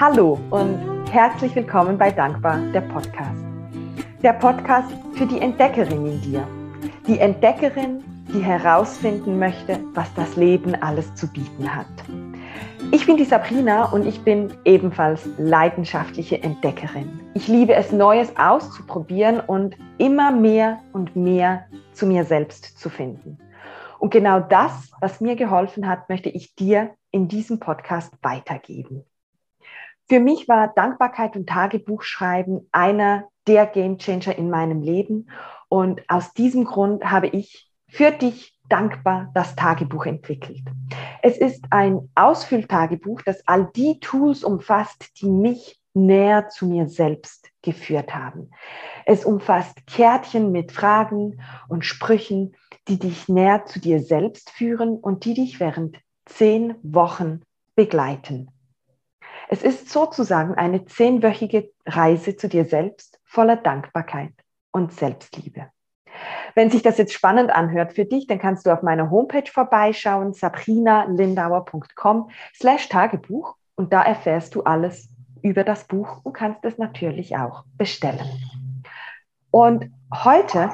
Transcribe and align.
Hallo 0.00 0.40
und 0.50 1.06
herzlich 1.12 1.54
willkommen 1.54 1.96
bei 1.96 2.10
Dankbar, 2.10 2.58
der 2.72 2.80
Podcast. 2.80 3.40
Der 4.24 4.32
Podcast 4.32 4.92
für 5.12 5.24
die 5.24 5.38
Entdeckerin 5.38 6.04
in 6.04 6.20
dir. 6.20 6.48
Die 7.06 7.20
Entdeckerin, 7.20 8.02
die 8.34 8.40
herausfinden 8.40 9.38
möchte, 9.38 9.78
was 9.94 10.12
das 10.14 10.34
Leben 10.34 10.74
alles 10.74 11.14
zu 11.14 11.28
bieten 11.28 11.72
hat. 11.72 11.86
Ich 12.90 13.06
bin 13.06 13.16
die 13.16 13.24
Sabrina 13.24 13.84
und 13.92 14.04
ich 14.04 14.20
bin 14.22 14.52
ebenfalls 14.64 15.28
leidenschaftliche 15.38 16.42
Entdeckerin. 16.42 17.20
Ich 17.34 17.46
liebe 17.46 17.74
es, 17.74 17.92
Neues 17.92 18.36
auszuprobieren 18.36 19.38
und 19.38 19.76
immer 19.98 20.32
mehr 20.32 20.80
und 20.92 21.14
mehr 21.14 21.66
zu 21.92 22.06
mir 22.06 22.24
selbst 22.24 22.80
zu 22.80 22.90
finden. 22.90 23.38
Und 24.00 24.10
genau 24.10 24.40
das, 24.40 24.90
was 25.00 25.20
mir 25.20 25.36
geholfen 25.36 25.86
hat, 25.88 26.08
möchte 26.08 26.30
ich 26.30 26.56
dir 26.56 26.90
in 27.12 27.28
diesem 27.28 27.60
Podcast 27.60 28.12
weitergeben. 28.22 29.04
Für 30.08 30.20
mich 30.20 30.48
war 30.48 30.68
Dankbarkeit 30.68 31.36
und 31.36 31.48
Tagebuchschreiben 31.48 32.68
einer 32.72 33.28
der 33.46 33.66
Gamechanger 33.66 34.36
in 34.36 34.50
meinem 34.50 34.82
Leben. 34.82 35.30
Und 35.68 36.02
aus 36.08 36.32
diesem 36.32 36.64
Grund 36.64 37.10
habe 37.10 37.28
ich 37.28 37.70
für 37.88 38.10
dich 38.10 38.58
dankbar 38.68 39.30
das 39.34 39.56
Tagebuch 39.56 40.06
entwickelt. 40.06 40.62
Es 41.22 41.38
ist 41.38 41.64
ein 41.70 42.10
Ausfülltagebuch, 42.14 43.22
das 43.22 43.46
all 43.46 43.70
die 43.76 43.98
Tools 44.00 44.44
umfasst, 44.44 45.20
die 45.20 45.28
mich 45.28 45.80
näher 45.94 46.48
zu 46.48 46.66
mir 46.66 46.88
selbst 46.88 47.50
geführt 47.62 48.14
haben. 48.14 48.50
Es 49.06 49.24
umfasst 49.24 49.86
Kärtchen 49.86 50.50
mit 50.50 50.72
Fragen 50.72 51.40
und 51.68 51.84
Sprüchen, 51.84 52.56
die 52.88 52.98
dich 52.98 53.28
näher 53.28 53.64
zu 53.64 53.80
dir 53.80 54.00
selbst 54.00 54.50
führen 54.50 54.96
und 54.98 55.24
die 55.24 55.34
dich 55.34 55.60
während 55.60 55.98
zehn 56.26 56.74
Wochen 56.82 57.42
begleiten. 57.76 58.50
Es 59.54 59.62
ist 59.62 59.88
sozusagen 59.88 60.56
eine 60.56 60.84
zehnwöchige 60.84 61.70
Reise 61.86 62.36
zu 62.36 62.48
dir 62.48 62.64
selbst 62.64 63.20
voller 63.22 63.54
Dankbarkeit 63.54 64.32
und 64.72 64.92
Selbstliebe. 64.92 65.68
Wenn 66.56 66.72
sich 66.72 66.82
das 66.82 66.98
jetzt 66.98 67.12
spannend 67.12 67.52
anhört 67.52 67.92
für 67.92 68.04
dich, 68.04 68.26
dann 68.26 68.40
kannst 68.40 68.66
du 68.66 68.72
auf 68.72 68.82
meiner 68.82 69.12
Homepage 69.12 69.48
vorbeischauen, 69.48 70.32
sabrinalindauer.com 70.32 72.30
slash 72.52 72.88
Tagebuch 72.88 73.54
und 73.76 73.92
da 73.92 74.02
erfährst 74.02 74.56
du 74.56 74.64
alles 74.64 75.08
über 75.40 75.62
das 75.62 75.84
Buch 75.84 76.18
und 76.24 76.32
kannst 76.32 76.64
es 76.64 76.76
natürlich 76.76 77.36
auch 77.36 77.62
bestellen. 77.78 78.26
Und 79.52 79.92
heute 80.12 80.70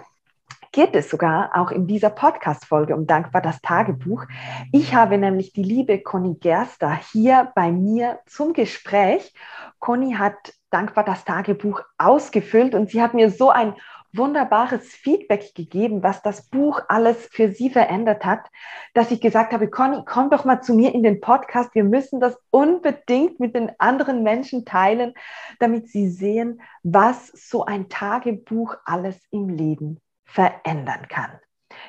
geht 0.73 0.95
es 0.95 1.11
sogar 1.11 1.51
auch 1.55 1.71
in 1.71 1.87
dieser 1.87 2.11
Podcast-Folge 2.11 2.95
um 2.95 3.07
Dankbar 3.07 3.43
das 3.43 3.61
Tagebuch. 3.61 4.25
Ich 4.73 4.95
habe 4.95 5.19
nämlich 5.19 5.53
die 5.53 5.65
liebe 5.65 6.01
Conny 6.01 6.37
Gerster 6.37 7.01
hier 7.13 7.51
bei 7.57 7.73
mir 7.73 8.21
zum 8.27 8.53
Gespräch. 8.53 9.35
Conny 9.81 10.15
hat 10.15 10.55
Dankbar 10.71 11.05
das 11.05 11.25
Tagebuch 11.25 11.81
ausgefüllt 11.99 12.77
und 12.77 12.91
sie 12.91 13.03
hat 13.03 13.15
mir 13.15 13.31
so 13.31 13.51
ein 13.51 13.75
wunderbares 14.13 14.87
Feedback 14.87 15.55
gegeben, 15.55 16.05
was 16.05 16.23
das 16.23 16.49
Buch 16.49 16.81
alles 16.89 17.29
für 17.33 17.51
sie 17.51 17.71
verändert 17.71 18.25
hat, 18.25 18.47
dass 18.95 19.11
ich 19.11 19.21
gesagt 19.21 19.53
habe, 19.53 19.69
Conny, 19.69 20.03
komm 20.07 20.31
doch 20.31 20.45
mal 20.45 20.61
zu 20.61 20.75
mir 20.75 20.95
in 20.95 21.03
den 21.03 21.21
Podcast. 21.21 21.75
Wir 21.75 21.85
müssen 21.85 22.21
das 22.21 22.39
unbedingt 22.51 23.41
mit 23.41 23.57
den 23.57 23.73
anderen 23.79 24.23
Menschen 24.23 24.65
teilen, 24.65 25.15
damit 25.59 25.89
sie 25.89 26.09
sehen, 26.09 26.61
was 26.85 27.29
so 27.29 27.65
ein 27.65 27.89
Tagebuch 27.89 28.77
alles 28.85 29.19
im 29.33 29.49
Leben 29.49 30.01
verändern 30.31 31.09
kann. 31.09 31.41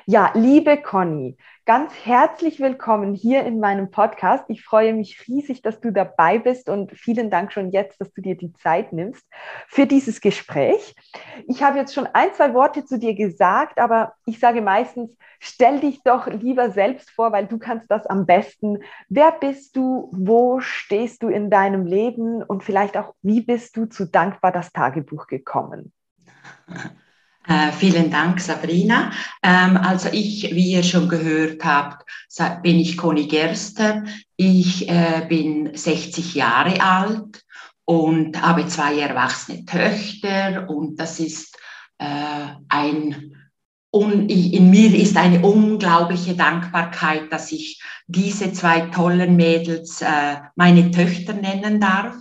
Ja, 0.04 0.32
liebe 0.34 0.78
Conny, 0.80 1.36
ganz 1.64 1.92
herzlich 2.04 2.58
willkommen 2.58 3.14
hier 3.14 3.44
in 3.44 3.60
meinem 3.60 3.90
Podcast. 3.90 4.44
Ich 4.48 4.64
freue 4.64 4.94
mich 4.94 5.28
riesig, 5.28 5.62
dass 5.62 5.80
du 5.80 5.92
dabei 5.92 6.38
bist 6.38 6.68
und 6.68 6.92
vielen 6.92 7.30
Dank 7.30 7.52
schon 7.52 7.70
jetzt, 7.70 8.00
dass 8.00 8.12
du 8.12 8.20
dir 8.20 8.36
die 8.36 8.52
Zeit 8.54 8.92
nimmst 8.92 9.24
für 9.68 9.86
dieses 9.86 10.20
Gespräch. 10.20 10.94
Ich 11.46 11.62
habe 11.62 11.78
jetzt 11.78 11.94
schon 11.94 12.06
ein, 12.06 12.32
zwei 12.34 12.52
Worte 12.52 12.84
zu 12.84 12.98
dir 12.98 13.14
gesagt, 13.14 13.78
aber 13.78 14.14
ich 14.24 14.40
sage 14.40 14.60
meistens, 14.60 15.16
stell 15.38 15.78
dich 15.78 16.02
doch 16.02 16.26
lieber 16.26 16.70
selbst 16.70 17.10
vor, 17.10 17.30
weil 17.30 17.46
du 17.46 17.58
kannst 17.58 17.90
das 17.90 18.06
am 18.06 18.26
besten. 18.26 18.78
Wer 19.08 19.30
bist 19.32 19.76
du? 19.76 20.10
Wo 20.12 20.58
stehst 20.58 21.22
du 21.22 21.28
in 21.28 21.48
deinem 21.48 21.86
Leben? 21.86 22.42
Und 22.42 22.64
vielleicht 22.64 22.96
auch, 22.96 23.14
wie 23.22 23.40
bist 23.40 23.76
du 23.76 23.86
zu 23.86 24.06
Dankbar 24.06 24.50
das 24.50 24.72
Tagebuch 24.72 25.28
gekommen? 25.28 25.92
Äh, 27.48 27.72
vielen 27.72 28.10
Dank, 28.10 28.40
Sabrina. 28.40 29.10
Ähm, 29.42 29.76
also 29.76 30.08
ich, 30.12 30.54
wie 30.54 30.72
ihr 30.72 30.82
schon 30.82 31.08
gehört 31.08 31.64
habt, 31.64 32.08
bin 32.62 32.78
ich 32.78 32.96
Conny 32.96 33.26
Gerster. 33.26 34.04
Ich 34.36 34.88
äh, 34.88 35.26
bin 35.28 35.74
60 35.74 36.34
Jahre 36.34 36.80
alt 36.80 37.44
und 37.84 38.40
habe 38.40 38.66
zwei 38.68 38.98
erwachsene 38.98 39.64
Töchter 39.64 40.68
und 40.70 41.00
das 41.00 41.18
ist 41.18 41.58
äh, 41.98 42.46
ein 42.68 43.36
und 43.94 44.30
in 44.30 44.70
mir 44.70 44.94
ist 44.94 45.18
eine 45.18 45.42
unglaubliche 45.42 46.34
Dankbarkeit, 46.34 47.30
dass 47.30 47.52
ich 47.52 47.82
diese 48.06 48.50
zwei 48.54 48.80
tollen 48.86 49.36
Mädels 49.36 50.00
äh, 50.00 50.36
meine 50.56 50.90
Töchter 50.90 51.34
nennen 51.34 51.78
darf 51.78 52.14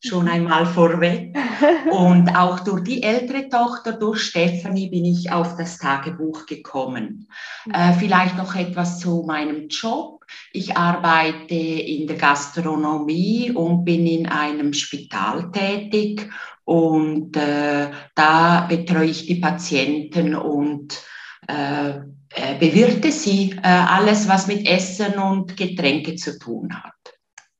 schon 0.00 0.24
mhm. 0.24 0.30
einmal 0.30 0.66
vorweg. 0.66 1.36
Und 1.90 2.34
auch 2.36 2.60
durch 2.60 2.84
die 2.84 3.02
ältere 3.02 3.48
Tochter, 3.48 3.92
durch 3.92 4.22
Stephanie, 4.22 4.88
bin 4.88 5.04
ich 5.04 5.32
auf 5.32 5.56
das 5.56 5.78
Tagebuch 5.78 6.46
gekommen. 6.46 7.28
Mhm. 7.66 7.72
Äh, 7.72 7.92
vielleicht 7.94 8.36
noch 8.36 8.54
etwas 8.54 9.00
zu 9.00 9.24
meinem 9.26 9.68
Job. 9.68 10.24
Ich 10.52 10.76
arbeite 10.76 11.54
in 11.54 12.06
der 12.06 12.16
Gastronomie 12.16 13.50
und 13.50 13.84
bin 13.84 14.06
in 14.06 14.26
einem 14.26 14.72
Spital 14.72 15.50
tätig 15.50 16.28
und 16.68 17.34
äh, 17.34 17.90
da 18.14 18.66
betreue 18.68 19.06
ich 19.06 19.24
die 19.24 19.36
Patienten 19.36 20.34
und 20.34 21.02
äh, 21.48 21.90
äh 21.90 22.58
bewirte 22.60 23.10
sie 23.10 23.52
äh, 23.52 23.66
alles, 23.66 24.28
was 24.28 24.48
mit 24.48 24.66
Essen 24.68 25.14
und 25.14 25.56
Getränke 25.56 26.16
zu 26.16 26.38
tun 26.38 26.68
hat. 26.74 26.97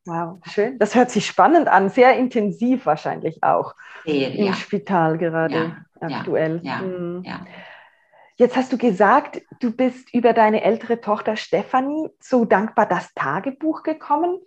Wow, 0.08 0.40
schön. 0.50 0.78
Das 0.78 0.94
hört 0.94 1.10
sich 1.10 1.26
spannend 1.26 1.68
an, 1.68 1.90
sehr 1.90 2.16
intensiv 2.16 2.86
wahrscheinlich 2.86 3.42
auch 3.42 3.74
sehr, 4.04 4.32
im 4.32 4.46
ja. 4.46 4.52
Spital 4.54 5.18
gerade 5.18 5.76
ja, 6.00 6.18
aktuell. 6.18 6.60
Ja, 6.62 6.80
hm. 6.80 7.22
ja, 7.24 7.46
Jetzt 8.36 8.56
hast 8.56 8.72
du 8.72 8.78
gesagt, 8.78 9.42
du 9.58 9.72
bist 9.72 10.14
über 10.14 10.32
deine 10.32 10.62
ältere 10.62 11.00
Tochter 11.00 11.36
Stefanie 11.36 12.08
so 12.20 12.44
dankbar 12.44 12.86
das 12.86 13.12
Tagebuch 13.14 13.82
gekommen. 13.82 14.38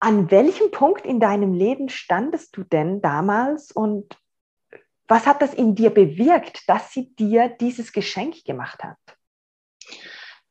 An 0.00 0.32
welchem 0.32 0.72
Punkt 0.72 1.06
in 1.06 1.20
deinem 1.20 1.54
Leben 1.54 1.88
standest 1.88 2.56
du 2.56 2.64
denn 2.64 3.00
damals 3.00 3.70
und 3.70 4.18
was 5.06 5.26
hat 5.26 5.42
das 5.42 5.54
in 5.54 5.76
dir 5.76 5.90
bewirkt, 5.90 6.68
dass 6.68 6.92
sie 6.92 7.14
dir 7.14 7.48
dieses 7.48 7.92
Geschenk 7.92 8.44
gemacht 8.44 8.82
hat? 8.82 8.98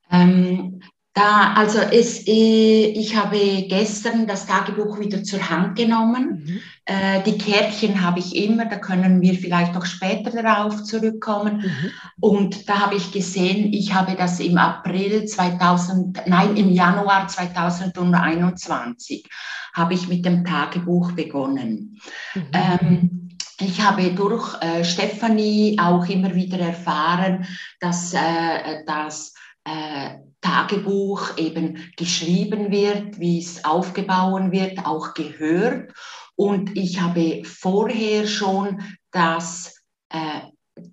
Ähm, 0.10 0.82
da, 1.14 1.54
also 1.54 1.78
es, 1.78 2.28
äh, 2.28 2.88
ich 2.88 3.16
habe 3.16 3.68
gestern 3.70 4.26
das 4.26 4.48
Tagebuch 4.48 5.00
wieder 5.00 5.24
zur 5.24 5.48
Hand 5.48 5.76
genommen. 5.76 6.44
Mhm. 6.44 6.60
Äh, 6.86 7.22
die 7.22 7.38
Kärtchen 7.38 8.02
habe 8.02 8.18
ich 8.18 8.36
immer, 8.36 8.66
da 8.66 8.78
können 8.78 9.22
wir 9.22 9.36
vielleicht 9.36 9.76
noch 9.76 9.86
später 9.86 10.42
darauf 10.42 10.84
zurückkommen. 10.84 11.58
Mhm. 11.58 11.92
Und 12.20 12.68
da 12.68 12.80
habe 12.80 12.96
ich 12.96 13.12
gesehen, 13.12 13.72
ich 13.74 13.94
habe 13.94 14.16
das 14.16 14.40
im 14.40 14.58
April 14.58 15.26
2000, 15.26 16.26
nein, 16.26 16.58
im 16.58 16.72
Januar 16.72 17.28
2021 17.28 19.30
habe 19.74 19.94
ich 19.94 20.08
mit 20.08 20.26
dem 20.26 20.44
Tagebuch 20.44 21.12
begonnen. 21.12 22.00
Mhm. 22.34 22.48
Ähm, 22.54 23.30
ich 23.60 23.82
habe 23.82 24.14
durch 24.14 24.60
äh, 24.62 24.84
Stefanie 24.84 25.78
auch 25.80 26.08
immer 26.08 26.34
wieder 26.34 26.58
erfahren, 26.58 27.46
dass, 27.80 28.16
äh, 28.16 28.84
dass 28.88 29.36
äh, 29.64 30.16
Tagebuch 30.44 31.38
eben 31.38 31.92
geschrieben 31.98 32.72
wird, 32.72 33.20
wie 33.20 33.40
es 33.40 33.66
aufgebaut 33.66 34.52
wird, 34.52 34.86
auch 34.86 35.14
gehört. 35.14 35.92
Und 36.36 36.78
ich 36.78 37.02
habe 37.02 37.44
vorher 37.46 38.28
schon 38.28 38.82
das 39.12 39.82
äh, 40.10 40.42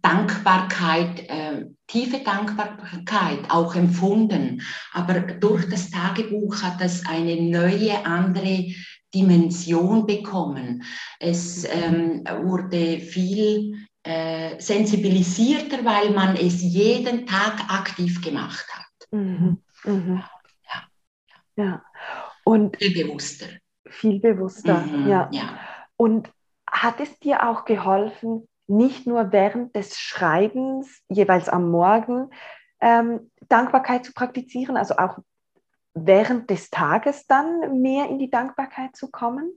Dankbarkeit, 0.02 1.28
äh, 1.28 1.66
tiefe 1.86 2.20
Dankbarkeit 2.20 3.50
auch 3.50 3.74
empfunden. 3.74 4.62
Aber 4.92 5.20
durch 5.20 5.68
das 5.68 5.90
Tagebuch 5.90 6.62
hat 6.62 6.80
es 6.80 7.06
eine 7.06 7.40
neue, 7.40 8.04
andere 8.06 8.66
Dimension 9.14 10.06
bekommen. 10.06 10.84
Es 11.18 11.64
ähm, 11.64 12.22
wurde 12.42 13.00
viel 13.00 13.74
äh, 14.04 14.60
sensibilisierter, 14.60 15.84
weil 15.84 16.10
man 16.10 16.36
es 16.36 16.62
jeden 16.62 17.26
Tag 17.26 17.60
aktiv 17.68 18.22
gemacht 18.22 18.66
hat. 18.72 18.79
Mhm. 19.10 19.62
Mhm. 19.84 20.22
Ja. 20.64 20.82
ja. 21.56 21.84
Und 22.44 22.76
viel 22.76 23.04
bewusster. 23.04 23.46
Viel 23.86 24.20
bewusster, 24.20 24.80
mhm. 24.80 25.08
ja. 25.08 25.28
ja. 25.32 25.58
Und 25.96 26.30
hat 26.70 27.00
es 27.00 27.18
dir 27.18 27.48
auch 27.48 27.64
geholfen, 27.64 28.48
nicht 28.66 29.06
nur 29.06 29.32
während 29.32 29.74
des 29.74 29.98
Schreibens, 29.98 31.02
jeweils 31.08 31.48
am 31.48 31.70
Morgen, 31.70 32.30
ähm, 32.80 33.30
Dankbarkeit 33.48 34.04
zu 34.04 34.12
praktizieren, 34.12 34.76
also 34.76 34.96
auch 34.96 35.18
während 35.92 36.48
des 36.50 36.70
Tages 36.70 37.26
dann 37.26 37.82
mehr 37.82 38.08
in 38.08 38.18
die 38.18 38.30
Dankbarkeit 38.30 38.94
zu 38.94 39.10
kommen? 39.10 39.52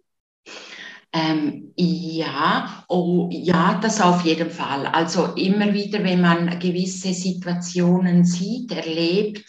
Ähm, 1.14 1.72
ja, 1.76 2.86
oh, 2.88 3.30
ja, 3.32 3.76
das 3.76 4.02
auf 4.02 4.26
jeden 4.26 4.50
Fall. 4.50 4.88
Also 4.88 5.26
immer 5.36 5.72
wieder, 5.72 6.04
wenn 6.04 6.22
man 6.22 6.60
gewisse 6.60 7.14
Situationen 7.14 8.26
sieht, 8.26 8.72
erlebt, 8.72 9.46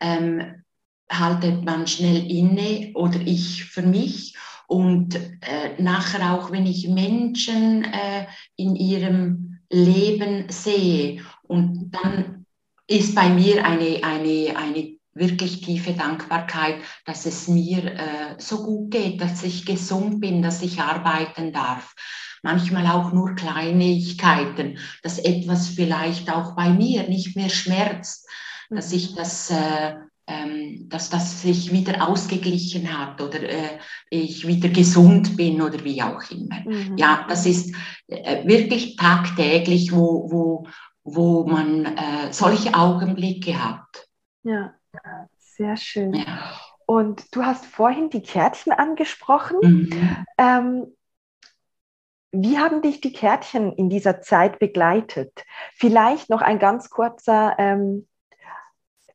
ähm, 0.00 0.62
haltet 1.10 1.64
man 1.64 1.86
schnell 1.86 2.30
inne 2.30 2.92
oder 2.94 3.18
ich 3.24 3.64
für 3.64 3.82
mich. 3.82 4.36
Und 4.66 5.14
äh, 5.14 5.80
nachher 5.80 6.34
auch, 6.34 6.50
wenn 6.50 6.66
ich 6.66 6.88
Menschen 6.88 7.84
äh, 7.84 8.26
in 8.56 8.76
ihrem 8.76 9.60
Leben 9.70 10.46
sehe 10.48 11.24
und 11.44 11.92
dann 11.92 12.46
ist 12.88 13.14
bei 13.14 13.28
mir 13.28 13.64
eine, 13.64 14.00
eine, 14.02 14.56
eine 14.56 14.95
wirklich 15.16 15.62
tiefe 15.62 15.92
Dankbarkeit, 15.92 16.76
dass 17.04 17.26
es 17.26 17.48
mir 17.48 17.84
äh, 17.84 18.34
so 18.38 18.64
gut 18.64 18.90
geht, 18.90 19.20
dass 19.20 19.42
ich 19.42 19.64
gesund 19.64 20.20
bin, 20.20 20.42
dass 20.42 20.62
ich 20.62 20.80
arbeiten 20.80 21.52
darf. 21.52 21.94
Manchmal 22.42 22.86
auch 22.86 23.12
nur 23.12 23.34
Kleinigkeiten, 23.34 24.78
dass 25.02 25.18
etwas 25.18 25.68
vielleicht 25.68 26.30
auch 26.30 26.54
bei 26.54 26.70
mir 26.70 27.08
nicht 27.08 27.34
mehr 27.34 27.48
schmerzt, 27.48 28.28
dass 28.70 28.92
ich 28.92 29.14
das, 29.14 29.50
äh, 29.50 29.94
ähm, 30.26 30.88
dass 30.88 31.08
das 31.08 31.42
sich 31.42 31.72
wieder 31.72 32.06
ausgeglichen 32.06 32.96
hat 32.96 33.20
oder 33.20 33.42
äh, 33.42 33.78
ich 34.10 34.46
wieder 34.46 34.68
gesund 34.68 35.36
bin 35.36 35.62
oder 35.62 35.82
wie 35.84 36.02
auch 36.02 36.22
immer. 36.30 36.60
Mhm. 36.64 36.96
Ja, 36.96 37.24
das 37.28 37.46
ist 37.46 37.74
äh, 38.08 38.46
wirklich 38.46 38.96
tagtäglich, 38.96 39.92
wo, 39.92 40.30
wo, 40.30 40.66
wo 41.04 41.46
man 41.46 41.84
äh, 41.86 42.32
solche 42.32 42.74
Augenblicke 42.74 43.62
hat. 43.64 44.08
Ja. 44.42 44.74
Sehr 45.38 45.76
schön. 45.76 46.14
Ja. 46.14 46.52
Und 46.86 47.34
du 47.34 47.44
hast 47.44 47.66
vorhin 47.66 48.10
die 48.10 48.22
Kärtchen 48.22 48.72
angesprochen. 48.72 49.58
Mhm. 49.60 50.26
Ähm, 50.38 50.96
wie 52.32 52.58
haben 52.58 52.82
dich 52.82 53.00
die 53.00 53.12
Kärtchen 53.12 53.72
in 53.72 53.88
dieser 53.88 54.20
Zeit 54.20 54.58
begleitet? 54.58 55.44
Vielleicht 55.74 56.30
noch 56.30 56.42
ein 56.42 56.58
ganz 56.58 56.90
kurzer, 56.90 57.56
ähm, 57.58 58.06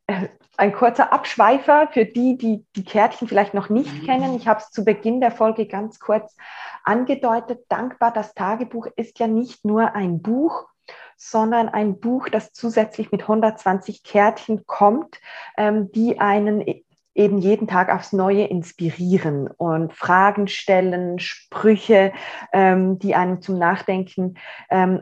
äh, 0.07 0.27
ein 0.57 0.73
kurzer 0.73 1.13
Abschweifer 1.13 1.87
für 1.91 2.05
die, 2.05 2.37
die 2.37 2.65
die 2.75 2.83
Kärtchen 2.83 3.27
vielleicht 3.27 3.53
noch 3.53 3.69
nicht 3.69 4.01
mhm. 4.01 4.05
kennen. 4.05 4.35
Ich 4.35 4.47
habe 4.47 4.59
es 4.59 4.71
zu 4.71 4.83
Beginn 4.83 5.21
der 5.21 5.31
Folge 5.31 5.67
ganz 5.67 5.99
kurz 5.99 6.35
angedeutet. 6.83 7.65
Dankbar, 7.69 8.11
das 8.11 8.33
Tagebuch 8.33 8.87
ist 8.95 9.19
ja 9.19 9.27
nicht 9.27 9.63
nur 9.65 9.93
ein 9.93 10.21
Buch, 10.21 10.70
sondern 11.23 11.69
ein 11.69 11.99
Buch, 11.99 12.29
das 12.29 12.51
zusätzlich 12.51 13.11
mit 13.11 13.21
120 13.21 14.03
Kärtchen 14.03 14.65
kommt, 14.65 15.21
ähm, 15.55 15.91
die 15.91 16.19
einen 16.19 16.61
e-, 16.67 16.83
eben 17.13 17.37
jeden 17.37 17.67
Tag 17.67 17.93
aufs 17.93 18.11
Neue 18.11 18.45
inspirieren 18.45 19.47
und 19.47 19.93
Fragen 19.93 20.47
stellen, 20.47 21.19
Sprüche, 21.19 22.11
ähm, 22.53 22.97
die 22.97 23.13
einen 23.13 23.39
zum 23.39 23.59
Nachdenken 23.59 24.33
ähm, 24.71 25.01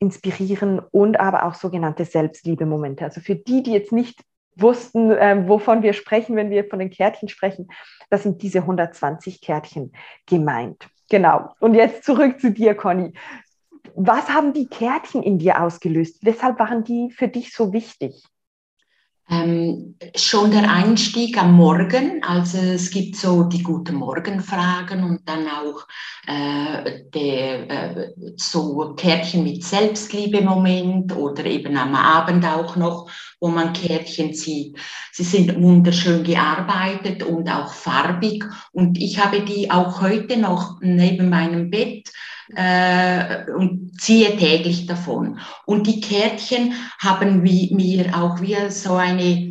inspirieren 0.00 0.80
und 0.90 1.20
aber 1.20 1.44
auch 1.44 1.54
sogenannte 1.54 2.04
Selbstliebe-Momente. 2.04 3.04
Also 3.04 3.20
für 3.20 3.36
die, 3.36 3.62
die 3.62 3.72
jetzt 3.72 3.92
nicht 3.92 4.20
wussten, 4.56 5.12
äh, 5.12 5.44
wovon 5.46 5.84
wir 5.84 5.92
sprechen, 5.92 6.34
wenn 6.34 6.50
wir 6.50 6.64
von 6.64 6.80
den 6.80 6.90
Kärtchen 6.90 7.28
sprechen, 7.28 7.68
das 8.08 8.24
sind 8.24 8.42
diese 8.42 8.60
120 8.60 9.40
Kärtchen 9.40 9.92
gemeint. 10.26 10.88
Genau. 11.08 11.54
Und 11.60 11.74
jetzt 11.74 12.02
zurück 12.04 12.40
zu 12.40 12.50
dir, 12.50 12.74
Conny. 12.74 13.12
Was 14.02 14.30
haben 14.30 14.54
die 14.54 14.66
Kärtchen 14.66 15.22
in 15.22 15.38
dir 15.38 15.60
ausgelöst? 15.60 16.20
Weshalb 16.22 16.58
waren 16.58 16.84
die 16.84 17.10
für 17.10 17.28
dich 17.28 17.52
so 17.52 17.74
wichtig? 17.74 18.24
Ähm, 19.28 19.94
schon 20.16 20.50
der 20.50 20.68
Einstieg 20.72 21.36
am 21.40 21.52
Morgen, 21.52 22.24
also 22.24 22.56
es 22.56 22.90
gibt 22.90 23.14
so 23.14 23.44
die 23.44 23.62
guten 23.62 23.96
Morgenfragen 23.96 25.04
und 25.04 25.28
dann 25.28 25.46
auch 25.46 25.86
äh, 26.26 27.02
der, 27.14 27.70
äh, 27.70 28.12
so 28.36 28.94
Kärtchen 28.96 29.44
mit 29.44 29.62
Selbstliebe-Moment 29.62 31.14
oder 31.14 31.44
eben 31.44 31.76
am 31.76 31.94
Abend 31.94 32.44
auch 32.46 32.76
noch, 32.76 33.10
wo 33.38 33.48
man 33.48 33.74
Kärtchen 33.74 34.32
zieht. 34.32 34.78
Sie 35.12 35.24
sind 35.24 35.62
wunderschön 35.62 36.24
gearbeitet 36.24 37.22
und 37.22 37.50
auch 37.50 37.72
farbig 37.74 38.44
und 38.72 38.96
ich 38.96 39.22
habe 39.22 39.42
die 39.42 39.70
auch 39.70 40.00
heute 40.00 40.38
noch 40.38 40.80
neben 40.80 41.28
meinem 41.28 41.70
Bett 41.70 42.10
äh, 42.56 43.50
und 43.52 44.00
ziehe 44.00 44.36
täglich 44.36 44.86
davon. 44.86 45.38
Und 45.66 45.86
die 45.86 46.00
Kärtchen 46.00 46.74
haben 46.98 47.42
wie, 47.42 47.74
mir 47.74 48.16
auch 48.16 48.40
wie 48.40 48.56
so 48.70 48.94
eine 48.94 49.50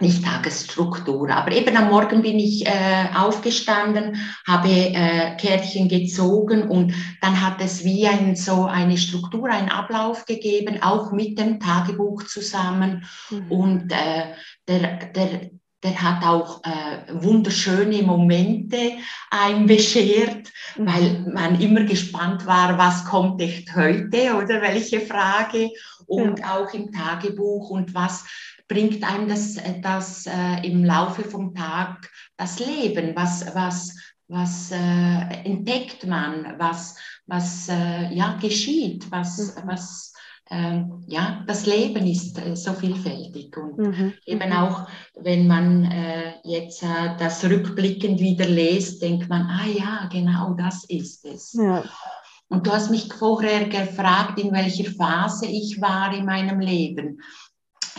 nicht 0.00 0.24
Tagesstruktur, 0.24 1.30
aber 1.30 1.52
eben 1.52 1.76
am 1.76 1.90
Morgen 1.90 2.22
bin 2.22 2.38
ich 2.38 2.66
äh, 2.66 3.08
aufgestanden, 3.14 4.16
habe 4.46 4.68
äh, 4.68 5.36
Kärtchen 5.36 5.88
gezogen 5.88 6.62
und 6.62 6.94
dann 7.20 7.40
hat 7.40 7.60
es 7.60 7.84
wie 7.84 8.06
ein, 8.06 8.34
so 8.34 8.64
eine 8.64 8.96
Struktur, 8.96 9.50
einen 9.50 9.68
Ablauf 9.68 10.24
gegeben, 10.24 10.82
auch 10.82 11.12
mit 11.12 11.38
dem 11.38 11.60
Tagebuch 11.60 12.22
zusammen. 12.24 13.04
Mhm. 13.30 13.52
Und 13.52 13.92
äh, 13.92 14.34
der, 14.66 15.06
der, 15.14 15.50
der 15.82 16.00
hat 16.02 16.24
auch 16.24 16.62
äh, 16.64 17.12
wunderschöne 17.12 18.02
Momente 18.02 18.92
einem 19.30 19.66
beschert, 19.66 20.52
mhm. 20.76 20.86
weil 20.86 21.32
man 21.32 21.60
immer 21.60 21.84
gespannt 21.84 22.46
war, 22.46 22.76
was 22.76 23.04
kommt 23.04 23.40
echt 23.40 23.74
heute 23.74 24.34
oder 24.34 24.60
welche 24.60 25.00
Frage 25.00 25.70
und 26.06 26.40
ja. 26.40 26.56
auch 26.56 26.72
im 26.74 26.92
Tagebuch 26.92 27.70
und 27.70 27.94
was 27.94 28.24
bringt 28.68 29.02
einem 29.02 29.28
das, 29.28 29.56
das 29.82 30.26
äh, 30.26 30.66
im 30.66 30.84
Laufe 30.84 31.24
vom 31.24 31.54
Tag 31.54 32.10
das 32.36 32.58
Leben, 32.58 33.16
was, 33.16 33.46
was, 33.54 33.96
was 34.28 34.70
äh, 34.70 35.44
entdeckt 35.44 36.06
man, 36.06 36.54
was, 36.58 36.96
was 37.26 37.68
äh, 37.68 38.14
ja, 38.14 38.38
geschieht, 38.40 39.10
was, 39.10 39.56
mhm. 39.56 39.62
was 39.64 40.09
ähm, 40.52 41.04
ja, 41.06 41.44
das 41.46 41.64
Leben 41.64 42.04
ist 42.06 42.36
äh, 42.38 42.56
so 42.56 42.72
vielfältig 42.72 43.56
und 43.56 43.78
mhm. 43.78 44.14
eben 44.26 44.48
mhm. 44.48 44.56
auch, 44.56 44.88
wenn 45.20 45.46
man 45.46 45.84
äh, 45.84 46.34
jetzt 46.42 46.82
äh, 46.82 47.16
das 47.18 47.44
rückblickend 47.44 48.18
wieder 48.18 48.46
liest, 48.46 49.00
denkt 49.00 49.28
man, 49.28 49.42
ah 49.42 49.66
ja, 49.66 50.08
genau 50.10 50.54
das 50.54 50.84
ist 50.84 51.24
es. 51.24 51.52
Ja. 51.52 51.84
Und 52.48 52.66
du 52.66 52.72
hast 52.72 52.90
mich 52.90 53.12
vorher 53.12 53.68
gefragt, 53.68 54.40
in 54.40 54.52
welcher 54.52 54.90
Phase 54.90 55.46
ich 55.46 55.80
war 55.80 56.12
in 56.12 56.24
meinem 56.24 56.58
Leben. 56.58 57.20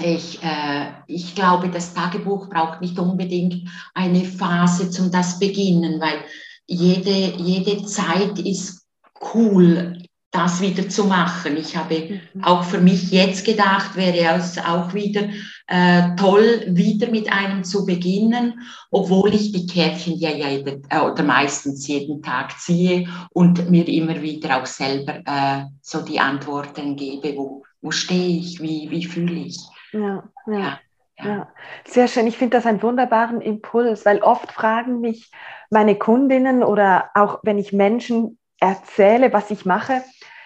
Ich, 0.04 0.44
äh, 0.44 0.88
ich 1.08 1.36
glaube, 1.36 1.70
das 1.70 1.94
Tagebuch 1.94 2.50
braucht 2.50 2.82
nicht 2.82 3.00
unbedingt 3.00 3.70
eine 3.94 4.26
Phase 4.26 4.90
zum 4.90 5.10
das 5.10 5.40
Beginnen, 5.40 6.02
weil 6.02 6.20
jede, 6.68 7.38
jede 7.38 7.86
Zeit 7.86 8.40
ist 8.40 8.86
cool 9.34 10.01
das 10.32 10.62
wieder 10.62 10.88
zu 10.88 11.06
machen. 11.06 11.58
Ich 11.58 11.76
habe 11.76 12.22
mhm. 12.34 12.44
auch 12.44 12.64
für 12.64 12.80
mich 12.80 13.12
jetzt 13.12 13.46
gedacht, 13.46 13.96
wäre 13.98 14.38
es 14.38 14.58
auch 14.58 14.94
wieder 14.94 15.28
äh, 15.68 16.16
toll, 16.16 16.64
wieder 16.68 17.10
mit 17.10 17.32
einem 17.32 17.66
zu 17.66 17.86
beginnen, 17.86 18.62
obwohl 18.92 19.34
ich 19.36 19.52
die 19.52 19.68
Kärtchen 19.68 20.18
ja 20.18 20.30
jede, 20.30 20.82
äh, 20.90 21.00
oder 21.00 21.24
meistens 21.24 21.86
jeden 21.88 22.22
Tag 22.22 22.58
ziehe 22.60 23.08
und 23.34 23.70
mir 23.70 23.88
immer 23.88 24.22
wieder 24.22 24.62
auch 24.62 24.66
selber 24.66 25.20
äh, 25.26 25.66
so 25.82 26.02
die 26.02 26.20
Antworten 26.20 26.96
gebe, 26.96 27.36
wo, 27.36 27.64
wo 27.82 27.92
stehe 27.92 28.40
ich, 28.40 28.62
wie, 28.62 28.90
wie 28.90 29.06
fühle 29.06 29.34
ich. 29.34 29.60
Ja, 29.92 30.24
ja. 30.48 30.54
ja. 30.60 30.80
Ja. 31.24 31.48
sehr 31.86 32.08
schön. 32.08 32.26
Ich 32.26 32.38
finde 32.38 32.58
das 32.58 32.66
einen 32.66 32.82
wunderbaren 32.82 33.42
Impuls, 33.42 34.06
weil 34.06 34.24
oft 34.24 34.52
fragen 34.52 35.02
mich 35.02 35.30
meine 35.70 35.96
Kundinnen 35.96 36.64
oder 36.64 37.12
auch 37.14 37.40
wenn 37.44 37.60
ich 37.60 37.74
Menschen 37.74 38.40
erzähle, 38.62 39.34
was 39.34 39.52
ich 39.52 39.66
mache, 39.66 40.02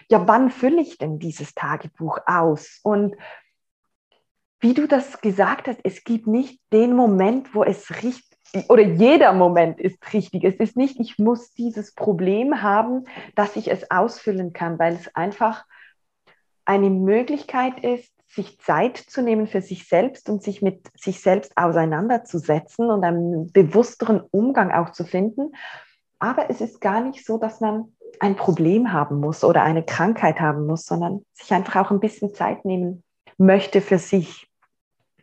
ja, 0.09 0.27
wann 0.27 0.49
fülle 0.49 0.81
ich 0.81 0.97
denn 0.97 1.19
dieses 1.19 1.53
Tagebuch 1.53 2.19
aus? 2.25 2.79
Und 2.83 3.15
wie 4.59 4.73
du 4.73 4.87
das 4.87 5.21
gesagt 5.21 5.67
hast, 5.67 5.79
es 5.83 6.03
gibt 6.03 6.25
nicht 6.25 6.59
den 6.73 6.95
Moment, 6.95 7.53
wo 7.53 7.63
es 7.63 7.91
richtig 8.03 8.23
oder 8.69 8.83
jeder 8.83 9.33
Moment 9.33 9.81
ist 9.81 10.13
richtig. 10.13 10.43
Es 10.43 10.55
ist 10.55 10.77
nicht, 10.77 10.99
ich 10.99 11.19
muss 11.19 11.53
dieses 11.53 11.93
Problem 11.93 12.61
haben, 12.61 13.05
dass 13.35 13.57
ich 13.57 13.69
es 13.69 13.91
ausfüllen 13.91 14.53
kann, 14.53 14.79
weil 14.79 14.93
es 14.93 15.13
einfach 15.13 15.65
eine 16.63 16.89
Möglichkeit 16.89 17.83
ist, 17.83 18.11
sich 18.27 18.59
Zeit 18.59 18.97
zu 18.97 19.21
nehmen 19.21 19.47
für 19.47 19.61
sich 19.61 19.87
selbst 19.87 20.29
und 20.29 20.41
sich 20.41 20.61
mit 20.61 20.87
sich 20.95 21.21
selbst 21.21 21.57
auseinanderzusetzen 21.57 22.89
und 22.89 23.03
einen 23.03 23.51
bewussteren 23.51 24.21
Umgang 24.31 24.71
auch 24.71 24.91
zu 24.91 25.05
finden. 25.05 25.51
Aber 26.19 26.49
es 26.49 26.61
ist 26.61 26.81
gar 26.81 27.01
nicht 27.01 27.25
so, 27.25 27.37
dass 27.37 27.59
man 27.59 27.94
ein 28.19 28.35
Problem 28.35 28.91
haben 28.91 29.19
muss 29.19 29.43
oder 29.43 29.63
eine 29.63 29.83
Krankheit 29.83 30.39
haben 30.39 30.65
muss, 30.65 30.85
sondern 30.85 31.25
sich 31.33 31.51
einfach 31.53 31.75
auch 31.75 31.91
ein 31.91 31.99
bisschen 31.99 32.33
Zeit 32.33 32.65
nehmen 32.65 33.03
möchte 33.37 33.81
für 33.81 33.99
sich. 33.99 34.49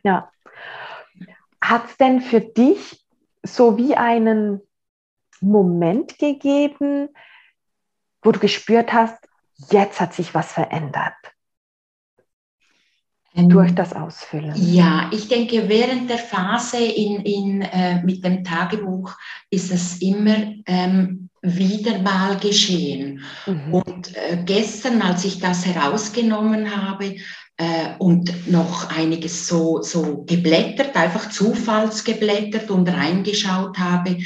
Ja. 0.03 0.31
Hat 1.61 1.85
es 1.85 1.97
denn 1.97 2.21
für 2.21 2.41
dich 2.41 3.05
so 3.43 3.77
wie 3.77 3.95
einen 3.95 4.61
Moment 5.41 6.17
gegeben, 6.19 7.09
wo 8.21 8.31
du 8.31 8.39
gespürt 8.39 8.93
hast, 8.93 9.17
jetzt 9.69 9.99
hat 9.99 10.13
sich 10.13 10.33
was 10.33 10.51
verändert? 10.51 11.13
Ähm, 13.35 13.49
durch 13.49 13.73
das 13.73 13.93
Ausfüllen. 13.93 14.53
Ja, 14.55 15.09
ich 15.11 15.27
denke, 15.27 15.67
während 15.67 16.09
der 16.09 16.19
Phase 16.19 16.77
in, 16.77 17.21
in, 17.21 17.61
äh, 17.63 18.03
mit 18.03 18.23
dem 18.23 18.43
Tagebuch 18.43 19.15
ist 19.49 19.71
es 19.71 20.01
immer 20.01 20.53
ähm, 20.67 21.29
wieder 21.43 21.99
mal 21.99 22.37
geschehen. 22.37 23.21
Mhm. 23.45 23.73
Und 23.73 24.15
äh, 24.15 24.37
gestern, 24.43 25.01
als 25.01 25.25
ich 25.25 25.39
das 25.39 25.65
herausgenommen 25.65 26.75
habe 26.75 27.17
äh, 27.57 27.89
und 27.99 28.49
noch 28.49 28.89
einiges 28.89 29.47
so, 29.47 29.81
so 29.81 30.23
geblättert, 30.25 30.95
einfach 30.95 31.29
zufallsgeblättert 31.29 32.71
und 32.71 32.87
reingeschaut 32.87 33.77
habe, 33.77 34.17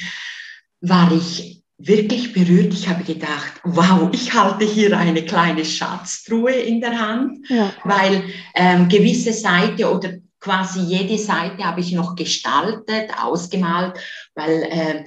war 0.80 1.12
ich 1.12 1.64
wirklich 1.80 2.34
berührt. 2.34 2.74
Ich 2.74 2.88
habe 2.88 3.04
gedacht, 3.04 3.62
wow, 3.64 4.10
ich 4.12 4.34
halte 4.34 4.66
hier 4.66 4.96
eine 4.96 5.24
kleine 5.24 5.66
Schatztruhe 5.66 6.52
in 6.52 6.82
der 6.82 7.00
Hand, 7.00 7.50
ja. 7.50 7.74
weil 7.84 8.24
ähm, 8.54 8.88
gewisse 8.90 9.34
Seite 9.34 9.92
oder 9.92 10.14
quasi 10.39 10.82
jede 10.82 11.17
Seite 11.17 11.63
habe 11.63 11.82
ich 11.82 11.94
noch 11.94 12.15
gestaltet, 12.15 13.12
ausgemalt, 13.20 13.98
weil 14.36 14.63
äh, 14.63 15.06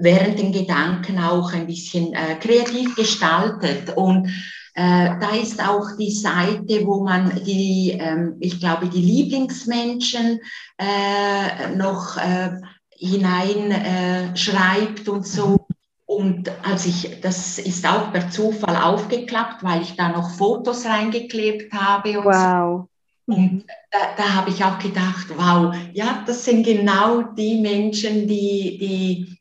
während 0.00 0.38
den 0.38 0.52
Gedanken 0.52 1.18
auch 1.18 1.52
ein 1.52 1.66
bisschen 1.66 2.14
äh, 2.14 2.36
kreativ 2.40 2.96
gestaltet. 2.96 3.96
Und 3.96 4.28
äh, 4.74 5.10
da 5.20 5.30
ist 5.40 5.62
auch 5.62 5.96
die 5.98 6.10
Seite, 6.10 6.86
wo 6.86 7.04
man 7.04 7.44
die, 7.44 7.96
ähm, 7.98 8.36
ich 8.40 8.58
glaube, 8.58 8.88
die 8.88 9.02
Lieblingsmenschen 9.02 10.40
äh, 10.78 11.76
noch 11.76 12.16
äh, 12.16 12.56
hineinschreibt 12.90 15.08
und 15.08 15.26
so. 15.26 15.66
Und 16.06 16.50
als 16.64 16.86
ich, 16.86 17.20
das 17.20 17.58
ist 17.58 17.86
auch 17.86 18.12
per 18.12 18.30
Zufall 18.30 18.76
aufgeklappt, 18.76 19.62
weil 19.62 19.82
ich 19.82 19.94
da 19.96 20.08
noch 20.10 20.30
Fotos 20.30 20.84
reingeklebt 20.84 21.72
habe. 21.72 22.22
Wow. 22.22 22.82
So. 22.82 22.88
Und 23.26 23.64
da, 23.90 23.98
da 24.16 24.34
habe 24.34 24.50
ich 24.50 24.64
auch 24.64 24.78
gedacht, 24.78 25.26
wow, 25.36 25.74
ja, 25.92 26.24
das 26.26 26.44
sind 26.44 26.64
genau 26.64 27.22
die 27.22 27.60
Menschen, 27.60 28.26
die, 28.26 28.78
die 28.78 29.38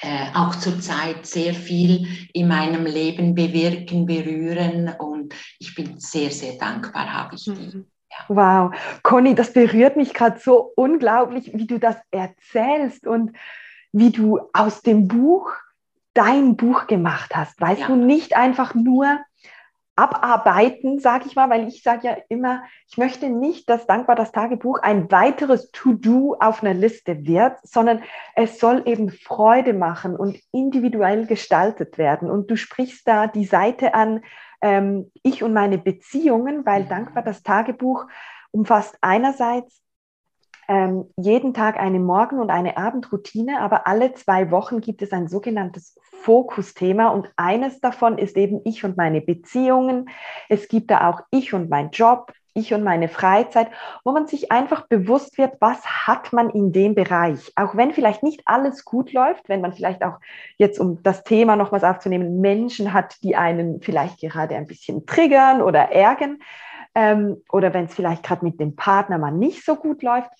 äh, 0.00 0.26
auch 0.34 0.54
zurzeit 0.56 1.26
sehr 1.26 1.54
viel 1.54 2.06
in 2.32 2.48
meinem 2.48 2.86
Leben 2.86 3.34
bewirken, 3.34 4.06
berühren. 4.06 4.94
Und 4.98 5.34
ich 5.58 5.74
bin 5.74 5.98
sehr, 5.98 6.30
sehr 6.30 6.54
dankbar, 6.58 7.12
habe 7.12 7.34
ich 7.34 7.44
die. 7.44 7.50
Mhm. 7.50 7.86
Ja. 8.10 8.24
Wow, 8.28 8.74
Conny, 9.02 9.34
das 9.34 9.52
berührt 9.52 9.96
mich 9.96 10.14
gerade 10.14 10.38
so 10.38 10.72
unglaublich, 10.76 11.50
wie 11.54 11.66
du 11.66 11.78
das 11.78 11.96
erzählst 12.12 13.06
und 13.06 13.32
wie 13.92 14.10
du 14.10 14.38
aus 14.52 14.82
dem 14.82 15.08
Buch 15.08 15.52
dein 16.14 16.56
Buch 16.56 16.86
gemacht 16.86 17.34
hast. 17.34 17.60
Weißt 17.60 17.82
ja. 17.82 17.86
du, 17.88 17.96
nicht 17.96 18.36
einfach 18.36 18.74
nur 18.74 19.18
abarbeiten, 19.96 20.98
sage 20.98 21.24
ich 21.26 21.36
mal, 21.36 21.48
weil 21.48 21.66
ich 21.66 21.82
sage 21.82 22.06
ja 22.06 22.16
immer, 22.28 22.62
ich 22.88 22.98
möchte 22.98 23.30
nicht, 23.30 23.68
dass 23.70 23.86
Dankbar 23.86 24.14
das 24.14 24.30
Tagebuch 24.30 24.80
ein 24.80 25.10
weiteres 25.10 25.70
To-Do 25.70 26.36
auf 26.38 26.62
einer 26.62 26.74
Liste 26.74 27.26
wird, 27.26 27.54
sondern 27.62 28.02
es 28.34 28.60
soll 28.60 28.82
eben 28.84 29.10
Freude 29.10 29.72
machen 29.72 30.14
und 30.14 30.38
individuell 30.52 31.26
gestaltet 31.26 31.96
werden. 31.96 32.30
Und 32.30 32.50
du 32.50 32.56
sprichst 32.56 33.08
da 33.08 33.26
die 33.26 33.46
Seite 33.46 33.94
an, 33.94 34.22
ähm, 34.60 35.10
ich 35.22 35.42
und 35.42 35.54
meine 35.54 35.78
Beziehungen, 35.78 36.66
weil 36.66 36.84
Dankbar 36.84 37.22
das 37.22 37.42
Tagebuch 37.42 38.06
umfasst 38.50 38.98
einerseits 39.00 39.82
ähm, 40.68 41.04
jeden 41.16 41.54
Tag 41.54 41.78
eine 41.78 42.00
Morgen- 42.00 42.40
und 42.40 42.50
eine 42.50 42.76
Abendroutine, 42.76 43.60
aber 43.60 43.86
alle 43.86 44.14
zwei 44.14 44.50
Wochen 44.50 44.80
gibt 44.80 45.02
es 45.02 45.12
ein 45.12 45.28
sogenanntes 45.28 45.98
Fokusthema 46.22 47.08
und 47.08 47.30
eines 47.36 47.80
davon 47.80 48.18
ist 48.18 48.36
eben 48.36 48.60
ich 48.64 48.84
und 48.84 48.96
meine 48.96 49.20
Beziehungen. 49.20 50.08
Es 50.48 50.68
gibt 50.68 50.90
da 50.90 51.08
auch 51.08 51.20
ich 51.30 51.54
und 51.54 51.70
mein 51.70 51.90
Job, 51.90 52.32
ich 52.56 52.72
und 52.72 52.82
meine 52.82 53.08
Freizeit, 53.08 53.68
wo 54.02 54.12
man 54.12 54.26
sich 54.26 54.50
einfach 54.50 54.86
bewusst 54.88 55.38
wird, 55.38 55.54
was 55.60 55.84
hat 56.06 56.32
man 56.32 56.50
in 56.50 56.72
dem 56.72 56.94
Bereich. 56.94 57.52
Auch 57.54 57.76
wenn 57.76 57.92
vielleicht 57.92 58.22
nicht 58.22 58.42
alles 58.46 58.84
gut 58.84 59.12
läuft, 59.12 59.48
wenn 59.48 59.60
man 59.60 59.74
vielleicht 59.74 60.02
auch 60.02 60.18
jetzt, 60.56 60.80
um 60.80 61.02
das 61.02 61.22
Thema 61.22 61.54
nochmals 61.54 61.84
aufzunehmen, 61.84 62.40
Menschen 62.40 62.92
hat, 62.92 63.22
die 63.22 63.36
einen 63.36 63.82
vielleicht 63.82 64.20
gerade 64.20 64.56
ein 64.56 64.66
bisschen 64.66 65.06
triggern 65.06 65.60
oder 65.60 65.92
ärgern, 65.92 66.38
ähm, 66.96 67.42
oder 67.52 67.74
wenn 67.74 67.84
es 67.84 67.94
vielleicht 67.94 68.22
gerade 68.22 68.44
mit 68.44 68.58
dem 68.58 68.74
Partner 68.74 69.18
mal 69.18 69.30
nicht 69.30 69.64
so 69.64 69.76
gut 69.76 70.02
läuft, 70.02 70.30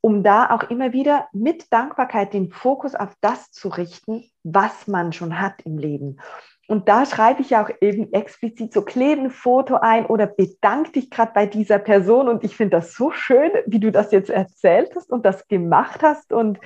um 0.00 0.22
da 0.22 0.50
auch 0.50 0.70
immer 0.70 0.92
wieder 0.92 1.26
mit 1.32 1.72
Dankbarkeit 1.72 2.32
den 2.32 2.52
Fokus 2.52 2.94
auf 2.94 3.14
das 3.20 3.50
zu 3.50 3.68
richten, 3.68 4.24
was 4.44 4.86
man 4.86 5.12
schon 5.12 5.40
hat 5.40 5.60
im 5.66 5.76
Leben. 5.76 6.20
Und 6.68 6.88
da 6.88 7.04
schreibe 7.04 7.40
ich 7.40 7.56
auch 7.56 7.70
eben 7.80 8.12
explizit 8.12 8.72
so, 8.72 8.82
klebe 8.82 9.22
ein 9.22 9.30
Foto 9.30 9.76
ein 9.76 10.06
oder 10.06 10.26
bedanke 10.26 10.92
dich 10.92 11.10
gerade 11.10 11.32
bei 11.34 11.46
dieser 11.46 11.80
Person. 11.80 12.28
Und 12.28 12.44
ich 12.44 12.54
finde 12.54 12.76
das 12.76 12.94
so 12.94 13.10
schön, 13.10 13.50
wie 13.66 13.80
du 13.80 13.90
das 13.90 14.12
jetzt 14.12 14.30
erzählt 14.30 14.92
hast 14.94 15.10
und 15.10 15.26
das 15.26 15.48
gemacht 15.48 16.02
hast. 16.02 16.32
Und 16.32 16.60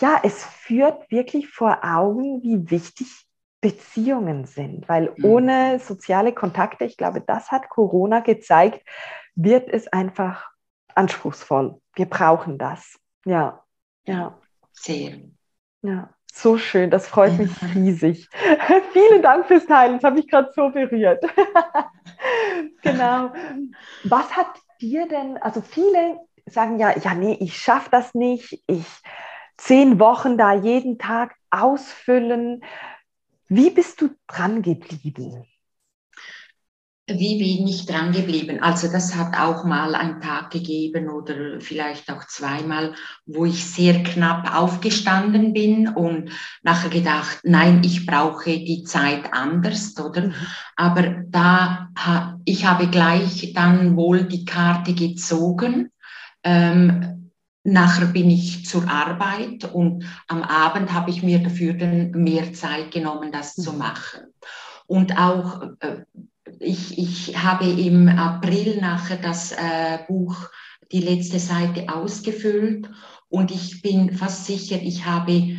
ja, 0.00 0.20
es 0.22 0.44
führt 0.44 1.10
wirklich 1.10 1.48
vor 1.48 1.78
Augen, 1.82 2.42
wie 2.44 2.70
wichtig 2.70 3.25
Beziehungen 3.60 4.44
sind, 4.44 4.88
weil 4.88 5.12
mhm. 5.16 5.24
ohne 5.24 5.78
soziale 5.78 6.32
Kontakte, 6.32 6.84
ich 6.84 6.96
glaube, 6.96 7.20
das 7.20 7.50
hat 7.50 7.68
Corona 7.68 8.20
gezeigt, 8.20 8.86
wird 9.34 9.68
es 9.68 9.88
einfach 9.88 10.50
anspruchsvoll. 10.94 11.80
Wir 11.94 12.06
brauchen 12.06 12.58
das. 12.58 12.98
Ja, 13.24 13.62
ja. 14.04 14.38
Sehr. 14.72 15.18
Ja, 15.82 16.10
so 16.32 16.58
schön. 16.58 16.90
Das 16.90 17.08
freut 17.08 17.38
mich 17.38 17.50
riesig. 17.74 18.28
Vielen 18.92 19.22
Dank 19.22 19.46
fürs 19.46 19.66
Teilen. 19.66 19.94
Das 19.94 20.04
habe 20.04 20.20
ich 20.20 20.28
gerade 20.28 20.52
so 20.54 20.70
berührt. 20.70 21.24
genau. 22.82 23.32
Was 24.04 24.36
hat 24.36 24.48
dir 24.80 25.08
denn, 25.08 25.38
also 25.38 25.62
viele 25.62 26.18
sagen 26.46 26.78
ja, 26.78 26.96
ja, 26.96 27.14
nee, 27.14 27.36
ich 27.40 27.56
schaffe 27.56 27.88
das 27.90 28.14
nicht. 28.14 28.62
Ich 28.66 28.86
zehn 29.56 29.98
Wochen 29.98 30.36
da 30.36 30.52
jeden 30.52 30.98
Tag 30.98 31.34
ausfüllen. 31.50 32.62
Wie 33.48 33.70
bist 33.70 34.00
du 34.00 34.10
dran 34.26 34.62
geblieben? 34.62 35.46
Wie 37.08 37.38
bin 37.38 37.68
ich 37.68 37.86
dran 37.86 38.10
geblieben? 38.10 38.60
Also 38.60 38.90
das 38.90 39.14
hat 39.14 39.38
auch 39.38 39.64
mal 39.64 39.94
einen 39.94 40.20
Tag 40.20 40.50
gegeben 40.50 41.08
oder 41.08 41.60
vielleicht 41.60 42.10
auch 42.10 42.26
zweimal, 42.26 42.96
wo 43.26 43.44
ich 43.44 43.64
sehr 43.64 44.02
knapp 44.02 44.52
aufgestanden 44.52 45.52
bin 45.52 45.86
und 45.86 46.32
nachher 46.64 46.90
gedacht, 46.90 47.38
nein, 47.44 47.82
ich 47.84 48.06
brauche 48.06 48.50
die 48.50 48.82
Zeit 48.82 49.32
anders, 49.32 49.96
oder? 50.00 50.22
Mhm. 50.22 50.34
Aber 50.74 51.02
da, 51.28 51.90
ich 52.44 52.66
habe 52.66 52.88
gleich 52.88 53.52
dann 53.54 53.96
wohl 53.96 54.24
die 54.24 54.44
Karte 54.44 54.92
gezogen. 54.92 55.92
Ähm, 56.42 57.25
Nachher 57.66 58.06
bin 58.06 58.30
ich 58.30 58.64
zur 58.64 58.88
Arbeit 58.88 59.64
und 59.64 60.04
am 60.28 60.44
Abend 60.44 60.92
habe 60.92 61.10
ich 61.10 61.24
mir 61.24 61.40
dafür 61.40 61.74
dann 61.74 62.12
mehr 62.12 62.52
Zeit 62.52 62.92
genommen, 62.92 63.32
das 63.32 63.56
zu 63.56 63.72
mhm. 63.72 63.78
machen. 63.78 64.20
Und 64.86 65.18
auch, 65.18 65.62
äh, 65.80 66.04
ich, 66.60 66.96
ich 66.96 67.42
habe 67.42 67.68
im 67.68 68.08
April 68.08 68.80
nachher 68.80 69.16
das 69.16 69.50
äh, 69.50 69.98
Buch, 70.06 70.48
die 70.92 71.00
letzte 71.00 71.40
Seite 71.40 71.92
ausgefüllt 71.92 72.88
und 73.28 73.50
ich 73.50 73.82
bin 73.82 74.12
fast 74.12 74.46
sicher, 74.46 74.80
ich 74.80 75.04
habe 75.04 75.58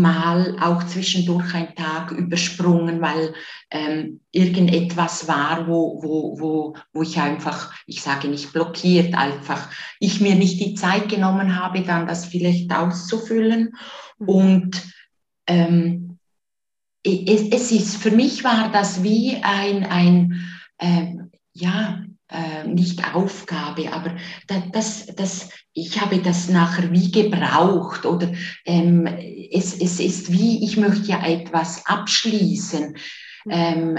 mal 0.00 0.56
auch 0.60 0.84
zwischendurch 0.84 1.54
einen 1.54 1.74
Tag 1.74 2.10
übersprungen, 2.10 3.00
weil 3.00 3.34
ähm, 3.70 4.20
irgendetwas 4.32 5.26
war, 5.26 5.66
wo, 5.66 6.02
wo, 6.02 6.40
wo, 6.40 6.76
wo 6.92 7.02
ich 7.02 7.18
einfach, 7.18 7.74
ich 7.86 8.02
sage 8.02 8.28
nicht 8.28 8.52
blockiert, 8.52 9.14
einfach 9.14 9.70
ich 10.00 10.20
mir 10.20 10.34
nicht 10.34 10.60
die 10.60 10.74
Zeit 10.74 11.08
genommen 11.08 11.60
habe, 11.60 11.82
dann 11.82 12.06
das 12.06 12.26
vielleicht 12.26 12.72
auszufüllen. 12.72 13.74
Mhm. 14.18 14.28
Und 14.28 14.82
ähm, 15.46 16.18
es, 17.04 17.42
es, 17.50 17.72
ist, 17.72 17.96
für 17.96 18.10
mich 18.10 18.44
war 18.44 18.70
das 18.72 19.02
wie 19.02 19.36
ein, 19.42 19.84
ein 19.84 20.40
ähm, 20.78 21.30
ja, 21.52 22.03
äh, 22.34 22.66
nicht 22.66 23.14
Aufgabe, 23.14 23.92
aber 23.92 24.16
das, 24.72 25.06
das, 25.14 25.50
ich 25.72 26.00
habe 26.00 26.18
das 26.18 26.48
nachher 26.48 26.90
wie 26.90 27.10
gebraucht 27.10 28.04
oder 28.06 28.32
ähm, 28.64 29.06
es, 29.06 29.74
es 29.80 30.00
ist 30.00 30.32
wie, 30.32 30.64
ich 30.64 30.76
möchte 30.76 31.06
ja 31.06 31.24
etwas 31.24 31.86
abschließen. 31.86 32.96
Mhm. 33.44 33.50
Ähm, 33.50 33.98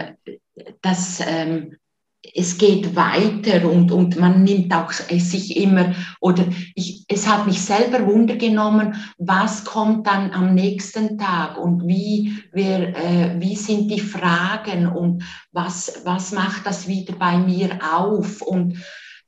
das, 0.82 1.22
ähm, 1.26 1.78
es 2.34 2.58
geht 2.58 2.96
weiter 2.96 3.70
und, 3.70 3.92
und 3.92 4.18
man 4.18 4.44
nimmt 4.44 4.74
auch 4.74 4.92
sich 4.92 5.58
immer, 5.58 5.94
oder 6.20 6.46
ich, 6.74 7.06
es 7.08 7.28
hat 7.28 7.46
mich 7.46 7.62
selber 7.62 8.06
Wunder 8.06 8.36
genommen, 8.36 8.96
was 9.18 9.64
kommt 9.66 10.08
dann 10.08 10.32
am 10.32 10.56
nächsten 10.56 11.18
Tag 11.18 11.58
und 11.58 11.88
wie, 11.88 12.44
wir, 12.52 12.96
äh, 12.96 13.36
wie 13.40 13.56
sind 13.56 13.90
die 13.92 14.00
Fragen 14.00 14.88
und 14.88 15.24
was, 15.52 16.02
was 16.06 16.32
macht 16.32 16.66
das 16.66 16.88
wieder 16.88 17.14
bei 17.14 17.38
mir 17.38 17.80
auf? 17.94 18.42
Und 18.42 18.78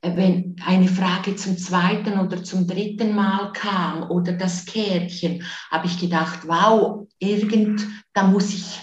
äh, 0.02 0.16
wenn 0.16 0.56
eine 0.64 0.88
Frage 0.88 1.36
zum 1.36 1.56
zweiten 1.58 2.18
oder 2.18 2.42
zum 2.42 2.66
dritten 2.66 3.14
Mal 3.14 3.52
kam 3.52 4.10
oder 4.10 4.32
das 4.32 4.64
Kärtchen, 4.64 5.42
habe 5.70 5.86
ich 5.86 5.98
gedacht, 5.98 6.40
wow, 6.46 7.06
irgend, 7.18 7.86
da 8.12 8.24
muss 8.24 8.54
ich 8.54 8.80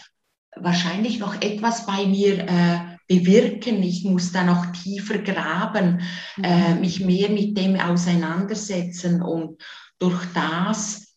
wahrscheinlich 0.56 1.20
noch 1.20 1.36
etwas 1.42 1.86
bei 1.86 2.06
mir 2.06 2.48
äh, 2.48 2.80
bewirken, 3.08 3.84
ich 3.84 4.04
muss 4.04 4.32
da 4.32 4.44
noch 4.44 4.66
tiefer 4.68 5.20
graben, 5.20 6.02
äh, 6.42 6.74
mhm. 6.74 6.82
mich 6.82 7.00
mehr 7.00 7.30
mit 7.30 7.58
dem 7.58 7.80
auseinandersetzen 7.80 9.22
und 9.22 9.62
durch 10.00 10.26
das 10.34 11.16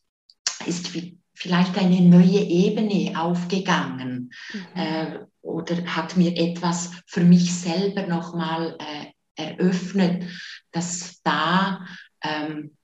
ist 0.66 0.90
vielleicht 1.35 1.78
eine 1.78 2.00
neue 2.00 2.40
Ebene 2.40 3.18
aufgegangen 3.18 4.30
mhm. 4.52 4.80
äh, 4.80 5.18
oder 5.40 5.85
hat 5.87 6.16
mir 6.16 6.37
etwas 6.37 6.90
für 7.07 7.23
mich 7.23 7.54
selber 7.54 8.07
nochmal 8.07 8.76
äh, 8.78 9.07
eröffnet, 9.42 10.25
dass 10.73 11.23
da 11.23 11.87
ähm, 12.23 12.76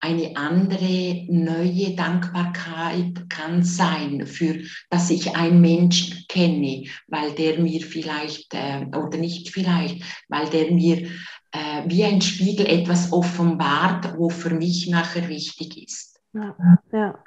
eine 0.00 0.34
andere 0.36 1.26
neue 1.28 1.94
Dankbarkeit 1.94 3.28
kann 3.28 3.62
sein 3.62 4.26
für, 4.26 4.60
dass 4.88 5.10
ich 5.10 5.36
einen 5.36 5.60
Menschen 5.60 6.24
kenne, 6.28 6.84
weil 7.06 7.32
der 7.32 7.60
mir 7.60 7.82
vielleicht 7.82 8.54
äh, 8.54 8.86
oder 8.96 9.18
nicht 9.18 9.50
vielleicht, 9.50 10.02
weil 10.28 10.48
der 10.48 10.72
mir 10.72 11.08
äh, 11.52 11.82
wie 11.86 12.04
ein 12.04 12.22
Spiegel 12.22 12.66
etwas 12.66 13.12
offenbart, 13.12 14.16
wo 14.16 14.30
für 14.30 14.54
mich 14.54 14.88
nachher 14.88 15.28
wichtig 15.28 15.84
ist. 15.84 16.20
Ja, 16.32 16.56
ja. 16.92 17.18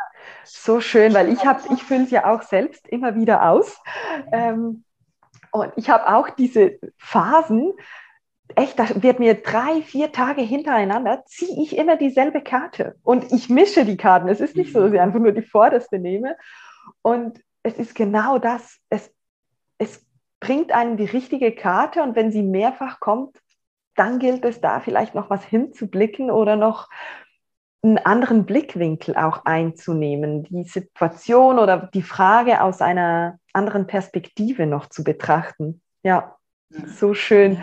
so 0.44 0.80
schön, 0.80 1.14
weil 1.14 1.30
ich 1.32 1.46
habe, 1.46 1.62
ich 1.74 1.84
fülle 1.84 2.06
es 2.06 2.12
ja 2.12 2.34
auch 2.34 2.42
selbst 2.42 2.88
immer 2.88 3.16
wieder 3.16 3.50
aus. 3.50 3.78
Ähm, 4.32 4.84
und 5.52 5.72
ich 5.76 5.90
habe 5.90 6.08
auch 6.16 6.30
diese 6.32 6.80
Phasen, 6.98 7.74
echt, 8.56 8.78
da 8.80 8.86
wird 9.02 9.20
mir 9.20 9.36
drei, 9.36 9.82
vier 9.82 10.12
Tage 10.12 10.42
hintereinander, 10.42 11.24
ziehe 11.26 11.62
ich 11.62 11.78
immer 11.78 11.96
dieselbe 11.96 12.42
Karte. 12.42 12.96
Und 13.04 13.32
ich 13.32 13.50
mische 13.50 13.86
die 13.86 13.98
Karten. 13.98 14.28
Es 14.28 14.42
ist 14.42 14.56
nicht 14.56 14.74
so, 14.74 14.82
dass 14.82 14.94
ich 14.94 15.00
einfach 15.00 15.20
nur 15.20 15.32
die 15.32 15.42
vorderste 15.42 16.00
nehme. 16.00 16.36
Und 17.02 17.40
es 17.64 17.76
ist 17.76 17.96
genau 17.96 18.38
das. 18.38 18.80
Es, 18.90 19.12
es 19.78 20.06
bringt 20.40 20.72
einem 20.72 20.98
die 20.98 21.06
richtige 21.06 21.54
Karte 21.54 22.04
und 22.04 22.16
wenn 22.16 22.32
sie 22.32 22.44
mehrfach 22.44 23.00
kommt, 23.00 23.38
dann 23.96 24.20
gilt 24.20 24.44
es 24.44 24.60
da 24.60 24.80
vielleicht 24.80 25.16
noch 25.16 25.30
was 25.30 25.44
hinzublicken 25.44 26.32
oder 26.32 26.56
noch 26.56 26.90
einen 27.84 27.98
anderen 27.98 28.46
Blickwinkel 28.46 29.16
auch 29.16 29.46
einzunehmen, 29.46 30.44
die 30.44 30.64
Situation 30.64 31.60
oder 31.60 31.90
die 31.94 32.02
Frage 32.02 32.62
aus 32.62 32.82
einer 32.82 33.40
anderen 33.52 33.88
Perspektive 33.88 34.66
noch 34.66 34.88
zu 34.88 35.04
betrachten. 35.04 35.82
Ja, 36.02 36.38
so 36.86 37.14
schön. 37.14 37.62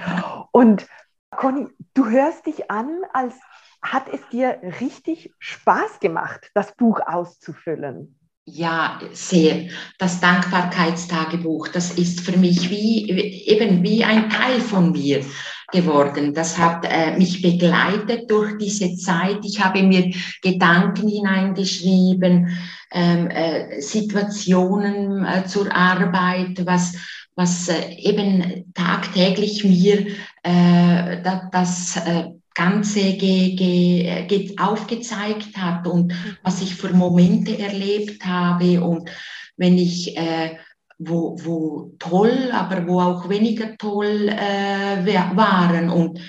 Und 0.52 0.86
Conny, 1.30 1.68
du 1.94 2.08
hörst 2.08 2.46
dich 2.46 2.70
an, 2.70 3.00
als 3.12 3.34
hat 3.82 4.08
es 4.12 4.20
dir 4.30 4.60
richtig 4.80 5.32
Spaß 5.38 6.00
gemacht, 6.00 6.50
das 6.54 6.74
Buch 6.76 7.00
auszufüllen. 7.06 8.16
Ja, 8.44 9.00
sehr. 9.12 9.68
Das 9.98 10.20
Dankbarkeitstagebuch, 10.20 11.68
das 11.68 11.92
ist 11.92 12.20
für 12.20 12.36
mich 12.36 12.68
wie, 12.68 13.08
eben 13.46 13.82
wie 13.82 14.04
ein 14.04 14.28
Teil 14.28 14.60
von 14.60 14.92
mir 14.92 15.24
geworden. 15.70 16.34
Das 16.34 16.58
hat 16.58 16.84
äh, 16.84 17.16
mich 17.16 17.42
begleitet 17.42 18.30
durch 18.30 18.58
diese 18.58 18.96
Zeit. 18.96 19.38
Ich 19.44 19.62
habe 19.62 19.82
mir 19.82 20.12
Gedanken 20.42 21.08
hineingeschrieben, 21.08 22.58
ähm, 22.92 23.30
äh, 23.30 23.80
Situationen 23.80 25.24
äh, 25.24 25.44
zur 25.44 25.72
Arbeit, 25.72 26.66
was, 26.66 26.96
was 27.40 27.68
äh, 27.68 27.94
eben 27.96 28.70
tagtäglich 28.74 29.64
mir 29.64 30.06
äh, 30.42 31.22
das, 31.50 31.96
äh, 31.96 32.32
Ganze 32.52 33.14
ge, 33.14 33.54
ge, 33.54 34.26
ge, 34.26 34.54
aufgezeigt 34.58 35.56
hat 35.56 35.86
und 35.86 36.12
was 36.42 36.60
ich 36.60 36.74
für 36.74 36.92
Momente 36.92 37.56
erlebt 37.56 38.26
habe 38.26 38.82
und 38.82 39.08
wenn 39.56 39.78
ich 39.78 40.14
äh, 40.16 40.56
wo, 40.98 41.36
wo 41.42 41.94
toll, 41.98 42.50
aber 42.52 42.86
wo 42.86 43.00
auch 43.00 43.28
weniger 43.30 43.76
toll 43.78 44.28
äh, 44.28 45.06
waren. 45.36 45.88
Und 45.88 46.20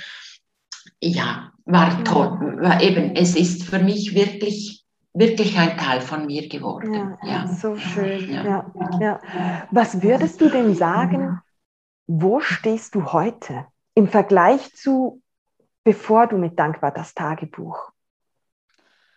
ja, 1.02 1.52
war 1.66 2.04
toll. 2.06 2.58
War 2.62 2.82
eben, 2.82 3.16
es 3.16 3.36
ist 3.36 3.64
für 3.64 3.80
mich 3.80 4.16
wirklich, 4.16 4.81
wirklich 5.14 5.58
ein 5.58 5.78
Teil 5.78 6.02
von 6.02 6.26
mir 6.26 6.48
geworden. 6.48 6.94
Ja, 6.94 7.18
ja. 7.24 7.48
so 7.48 7.76
schön. 7.78 8.32
Ja. 8.32 8.72
Ja. 9.00 9.20
Was 9.72 10.02
würdest 10.02 10.40
du 10.40 10.50
denn 10.50 10.76
sagen, 10.76 11.42
wo 12.08 12.40
stehst 12.40 12.96
du 12.96 13.12
heute 13.12 13.66
im 13.96 14.08
Vergleich 14.08 14.74
zu, 14.74 15.22
bevor 15.84 16.28
du 16.28 16.38
mit 16.38 16.58
Dankbar 16.58 16.92
das 16.92 17.14
Tagebuch 17.14 17.92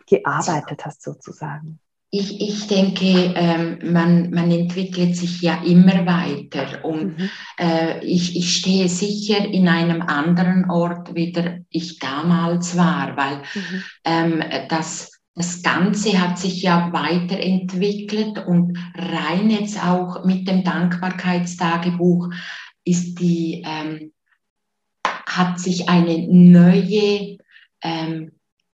gearbeitet 0.06 0.84
hast, 0.84 1.02
sozusagen? 1.02 1.80
Ich, 2.16 2.40
ich 2.40 2.68
denke, 2.68 3.34
ähm, 3.34 3.92
man, 3.92 4.30
man 4.30 4.48
entwickelt 4.52 5.16
sich 5.16 5.42
ja 5.42 5.60
immer 5.64 6.06
weiter 6.06 6.84
und 6.84 7.18
mhm. 7.18 7.30
äh, 7.58 8.04
ich, 8.04 8.36
ich 8.36 8.56
stehe 8.56 8.88
sicher 8.88 9.44
in 9.44 9.66
einem 9.66 10.00
anderen 10.00 10.70
Ort, 10.70 11.16
wie 11.16 11.32
der 11.32 11.62
ich 11.70 11.98
damals 11.98 12.76
war, 12.76 13.16
weil 13.16 13.38
mhm. 13.38 13.82
ähm, 14.04 14.44
das, 14.68 15.13
das 15.34 15.62
Ganze 15.62 16.20
hat 16.20 16.38
sich 16.38 16.62
ja 16.62 16.92
weiterentwickelt 16.92 18.46
und 18.46 18.78
rein 18.94 19.50
jetzt 19.50 19.82
auch 19.84 20.24
mit 20.24 20.46
dem 20.48 20.62
Dankbarkeitstagebuch 20.62 22.30
ist 22.84 23.18
die, 23.18 23.64
ähm, 23.66 24.12
hat 25.26 25.58
sich 25.58 25.88
eine 25.88 26.28
neue 26.28 27.38
ähm, 27.82 28.32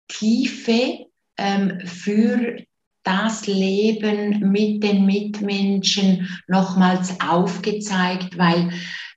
Tiefe 0.07 1.07
ähm, 1.37 1.81
für 1.85 2.57
das 3.03 3.45
Leben 3.47 4.51
mit 4.51 4.83
den 4.83 5.05
Mitmenschen 5.05 6.27
nochmals 6.47 7.19
aufgezeigt, 7.19 8.37
weil 8.37 8.71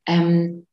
ähm, 0.07 0.67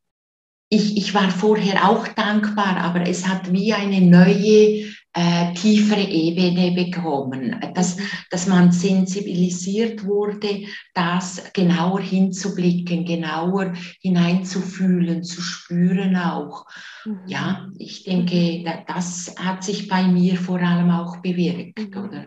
ich, 0.70 0.98
ich 0.98 1.14
war 1.14 1.30
vorher 1.30 1.88
auch 1.88 2.08
dankbar, 2.10 2.78
aber 2.78 3.08
es 3.08 3.28
hat 3.28 3.54
wie 3.54 3.74
eine 3.74 4.02
neue, 4.02 4.92
äh, 5.18 5.54
tiefere 5.54 6.02
Ebene 6.02 6.74
bekommen, 6.74 7.58
dass, 7.74 7.98
dass 8.30 8.48
man 8.48 8.74
sensibilisiert 8.74 10.06
wurde, 10.06 10.66
das 10.94 11.54
genauer 11.54 12.02
hinzublicken, 12.02 13.06
genauer 13.06 13.74
hineinzufühlen, 14.02 15.24
zu 15.24 15.40
spüren 15.40 16.18
auch. 16.18 16.66
Mhm. 17.06 17.22
Ja, 17.28 17.70
ich 17.78 18.04
denke, 18.04 18.36
mhm. 18.36 18.84
das 18.88 19.34
hat 19.40 19.64
sich 19.64 19.88
bei 19.88 20.04
mir 20.04 20.36
vor 20.36 20.60
allem 20.60 20.92
auch 20.92 21.18
bewirkt, 21.18 21.80
mhm. 21.80 22.04
oder? 22.04 22.26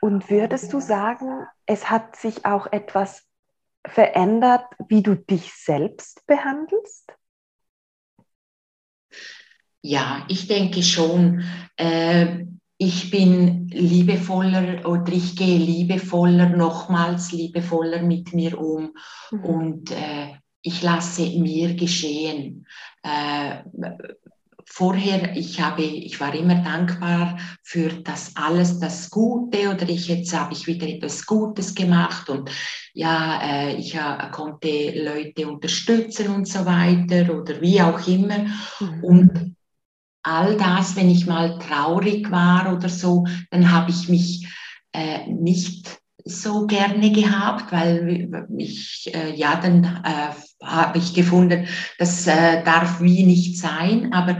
Und 0.00 0.30
würdest 0.30 0.72
du 0.72 0.78
sagen, 0.78 1.44
es 1.66 1.90
hat 1.90 2.14
sich 2.14 2.44
auch 2.44 2.70
etwas 2.70 3.26
verändert, 3.84 4.64
wie 4.88 5.02
du 5.02 5.16
dich 5.16 5.52
selbst 5.54 6.24
behandelst? 6.28 7.12
Ja, 9.82 10.24
ich 10.28 10.48
denke 10.48 10.82
schon. 10.82 11.44
Äh, 11.76 12.44
ich 12.78 13.10
bin 13.10 13.68
liebevoller 13.68 14.88
oder 14.88 15.12
ich 15.12 15.34
gehe 15.34 15.58
liebevoller, 15.58 16.48
nochmals 16.48 17.32
liebevoller 17.32 18.02
mit 18.02 18.32
mir 18.32 18.58
um 18.58 18.94
mhm. 19.32 19.44
und 19.44 19.90
äh, 19.90 20.34
ich 20.62 20.82
lasse 20.82 21.22
mir 21.22 21.74
geschehen. 21.74 22.66
Äh, 23.02 23.62
vorher, 24.64 25.36
ich 25.36 25.60
habe, 25.60 25.82
ich 25.82 26.20
war 26.20 26.32
immer 26.34 26.56
dankbar 26.56 27.38
für 27.64 27.88
das 27.88 28.36
alles, 28.36 28.78
das 28.78 29.10
Gute 29.10 29.70
oder 29.70 29.88
ich 29.88 30.06
jetzt 30.06 30.36
habe 30.38 30.52
ich 30.52 30.68
wieder 30.68 30.86
etwas 30.86 31.26
Gutes 31.26 31.74
gemacht 31.74 32.28
und 32.30 32.50
ja, 32.92 33.40
äh, 33.42 33.76
ich 33.76 33.94
äh, 33.96 34.30
konnte 34.30 34.92
Leute 35.02 35.48
unterstützen 35.48 36.28
und 36.28 36.46
so 36.46 36.64
weiter 36.64 37.34
oder 37.34 37.60
wie 37.60 37.80
auch 37.82 38.06
immer. 38.06 38.46
Mhm. 38.80 39.04
Und 39.04 39.56
all 40.28 40.56
das, 40.56 40.96
wenn 40.96 41.10
ich 41.10 41.26
mal 41.26 41.58
traurig 41.58 42.30
war 42.30 42.72
oder 42.74 42.88
so, 42.88 43.26
dann 43.50 43.70
habe 43.70 43.90
ich 43.90 44.08
mich 44.08 44.46
äh, 44.92 45.26
nicht 45.26 45.98
so 46.24 46.66
gerne 46.66 47.10
gehabt, 47.10 47.72
weil 47.72 48.46
ich, 48.58 49.10
äh, 49.14 49.34
ja, 49.34 49.56
dann 49.56 49.84
äh, 50.04 50.64
habe 50.64 50.98
ich 50.98 51.14
gefunden, 51.14 51.66
das 51.98 52.26
äh, 52.26 52.62
darf 52.64 53.00
wie 53.00 53.24
nicht 53.24 53.58
sein, 53.58 54.12
aber 54.12 54.38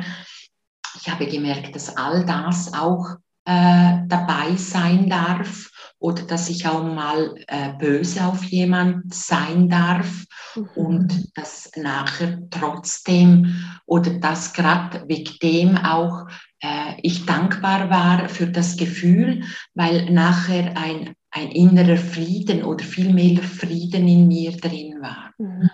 ich 1.00 1.08
habe 1.08 1.26
gemerkt, 1.26 1.74
dass 1.74 1.96
all 1.96 2.26
das 2.26 2.74
auch 2.74 3.16
äh, 3.46 4.02
dabei 4.06 4.56
sein 4.56 5.08
darf 5.08 5.70
oder 5.98 6.22
dass 6.22 6.48
ich 6.48 6.66
auch 6.66 6.84
mal 6.84 7.34
äh, 7.46 7.72
böse 7.78 8.24
auf 8.24 8.44
jemand 8.44 9.12
sein 9.12 9.68
darf 9.68 10.24
mhm. 10.54 10.68
und 10.74 11.36
dass 11.36 11.70
nachher 11.76 12.38
trotzdem 12.50 13.64
oder 13.86 14.10
dass 14.10 14.52
gerade 14.52 15.04
wegen 15.08 15.38
dem 15.42 15.76
auch 15.76 16.26
äh, 16.60 16.94
ich 17.02 17.26
dankbar 17.26 17.90
war 17.90 18.28
für 18.28 18.46
das 18.46 18.76
Gefühl, 18.76 19.42
weil 19.74 20.10
nachher 20.10 20.76
ein, 20.76 21.14
ein 21.30 21.50
innerer 21.50 21.96
Frieden 21.96 22.62
oder 22.62 22.84
viel 22.84 23.12
mehr 23.12 23.42
Frieden 23.42 24.06
in 24.08 24.28
mir 24.28 24.52
drin 24.56 25.00
war. 25.00 25.32
Mhm 25.38 25.70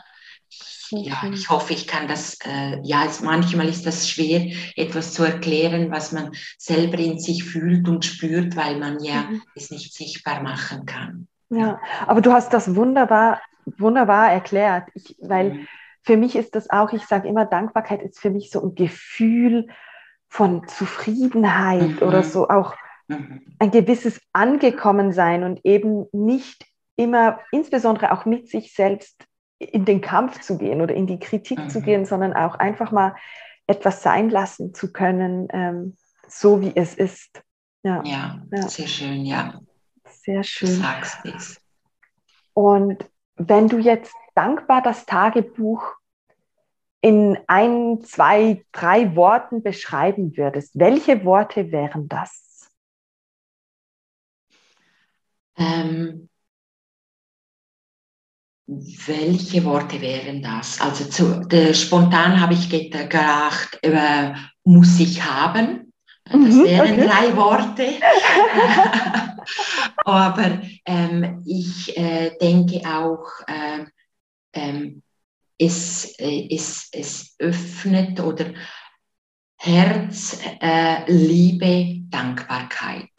ja, 0.96 1.30
ich 1.33 1.48
hoffe, 1.50 1.72
ich 1.72 1.87
kann 1.87 2.09
das, 2.09 2.38
äh, 2.44 2.80
ja, 2.83 3.04
es, 3.07 3.20
manchmal 3.20 3.68
ist 3.68 3.87
das 3.87 4.09
schwer, 4.09 4.50
etwas 4.76 5.12
zu 5.12 5.24
erklären, 5.24 5.90
was 5.90 6.12
man 6.12 6.33
selber 6.59 6.98
in 6.98 7.18
sich 7.18 7.44
fühlt 7.44 7.88
und 7.88 8.04
spürt, 8.04 8.57
weil 8.57 8.78
man 8.78 9.02
ja 9.02 9.22
mhm. 9.22 9.42
es 9.54 9.70
nicht 9.70 9.94
sichtbar 9.94 10.42
machen 10.42 10.87
kann. 10.87 11.28
Ja, 11.50 11.80
aber 12.07 12.20
du 12.20 12.33
hast 12.33 12.52
das 12.52 12.74
wunderbar, 12.74 13.40
wunderbar 13.78 14.33
erklärt, 14.33 14.88
ich, 14.94 15.16
weil 15.20 15.50
mhm. 15.50 15.68
für 16.02 16.16
mich 16.16 16.37
ist 16.37 16.54
das 16.54 16.70
auch, 16.70 16.92
ich 16.92 17.04
sage 17.04 17.28
immer, 17.28 17.44
Dankbarkeit 17.44 18.02
ist 18.02 18.18
für 18.18 18.30
mich 18.30 18.50
so 18.50 18.62
ein 18.62 18.74
Gefühl 18.74 19.68
von 20.28 20.66
Zufriedenheit 20.66 22.00
mhm. 22.00 22.07
oder 22.07 22.22
so 22.22 22.48
auch 22.48 22.74
mhm. 23.09 23.42
ein 23.59 23.70
gewisses 23.70 24.20
Angekommensein 24.33 25.44
und 25.44 25.64
eben 25.64 26.07
nicht 26.12 26.66
immer, 26.96 27.40
insbesondere 27.52 28.12
auch 28.12 28.24
mit 28.24 28.48
sich 28.48 28.74
selbst, 28.74 29.26
in 29.72 29.85
den 29.85 30.00
Kampf 30.00 30.40
zu 30.40 30.59
gehen 30.59 30.81
oder 30.81 30.94
in 30.94 31.07
die 31.07 31.18
Kritik 31.18 31.59
mhm. 31.59 31.68
zu 31.68 31.81
gehen, 31.81 32.07
sondern 32.07 32.33
auch 32.33 32.57
einfach 32.57 32.90
mal 32.90 33.14
etwas 33.66 34.03
sein 34.03 34.31
lassen 34.31 34.74
zu 34.74 34.92
können, 34.92 35.48
ähm, 35.50 35.96
so 36.29 36.61
wie 36.61 36.72
es 36.74 36.94
ist. 36.94 37.42
Ja. 37.83 38.03
ja, 38.05 38.42
ja, 38.50 38.62
sehr 38.62 38.87
schön, 38.87 39.24
ja. 39.24 39.61
Sehr 40.09 40.42
schön. 40.42 40.68
Du 40.68 40.74
sagst 40.77 41.18
es. 41.24 41.61
Und 42.55 43.05
wenn 43.37 43.68
du 43.68 43.79
jetzt 43.79 44.14
dankbar 44.35 44.81
das 44.83 45.07
Tagebuch 45.07 45.94
in 47.00 47.38
ein, 47.46 48.00
zwei, 48.03 48.64
drei 48.72 49.14
Worten 49.16 49.62
beschreiben 49.62 50.37
würdest, 50.37 50.79
welche 50.79 51.24
Worte 51.24 51.70
wären 51.70 52.09
das? 52.09 52.70
Ähm, 55.57 56.31
welche 58.66 59.64
Worte 59.64 60.00
wären 60.00 60.42
das? 60.42 60.81
Also 60.81 61.05
zu, 61.05 61.46
de, 61.46 61.74
spontan 61.74 62.40
habe 62.40 62.55
ich 62.55 62.70
gedacht, 62.70 63.79
äh, 63.83 64.33
muss 64.64 64.98
ich 64.98 65.22
haben. 65.22 65.92
Das 66.24 66.37
mhm, 66.37 66.64
wären 66.64 66.92
okay. 66.92 67.07
drei 67.07 67.37
Worte. 67.37 67.87
Aber 70.07 70.62
ähm, 70.87 71.42
ich 71.44 71.96
äh, 71.98 72.35
denke 72.40 72.81
auch, 72.88 73.27
äh, 73.46 73.85
ähm, 74.55 75.03
es, 75.59 76.18
äh, 76.18 76.48
es, 76.50 76.88
es 76.92 77.37
öffnet 77.38 78.18
oder 78.20 78.46
Herz, 79.59 80.40
äh, 80.61 81.11
Liebe, 81.11 82.00
Dankbarkeit. 82.09 83.11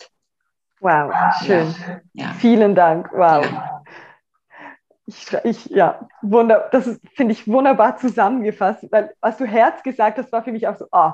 Wow, 0.80 1.14
schön. 1.44 1.74
Ja, 2.14 2.14
ja. 2.14 2.34
Vielen 2.34 2.76
Dank. 2.76 3.10
Wow. 3.14 3.46
Ja. 3.46 3.75
Ich, 5.08 5.32
ich, 5.44 5.66
ja, 5.68 6.08
wunder, 6.22 6.68
das 6.72 7.00
finde 7.14 7.34
ich 7.34 7.48
wunderbar 7.48 7.98
zusammengefasst, 7.98 8.88
weil 8.92 9.14
was 9.22 9.38
du 9.38 9.46
Herz 9.46 9.84
gesagt 9.84 10.18
hast, 10.18 10.32
war 10.32 10.44
für 10.44 10.52
mich 10.52 10.68
auch 10.68 10.78
so, 10.78 10.88
oh, 10.92 11.12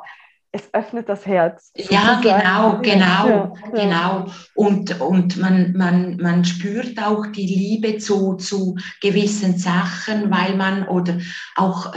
es 0.54 0.74
öffnet 0.74 1.08
das 1.08 1.26
Herz. 1.26 1.72
Ja, 1.78 2.20
genau, 2.22 2.82
genau, 2.82 3.28
ja, 3.28 3.54
genau. 3.74 4.26
Und, 4.54 5.00
und 5.00 5.38
man, 5.38 5.74
man, 5.74 6.18
man 6.18 6.44
spürt 6.44 7.02
auch 7.02 7.26
die 7.28 7.46
Liebe 7.46 7.98
zu, 8.00 8.36
zu 8.36 8.76
gewissen 9.02 9.58
Sachen, 9.58 10.30
weil 10.30 10.56
man, 10.58 10.88
oder 10.90 11.20
auch 11.56 11.94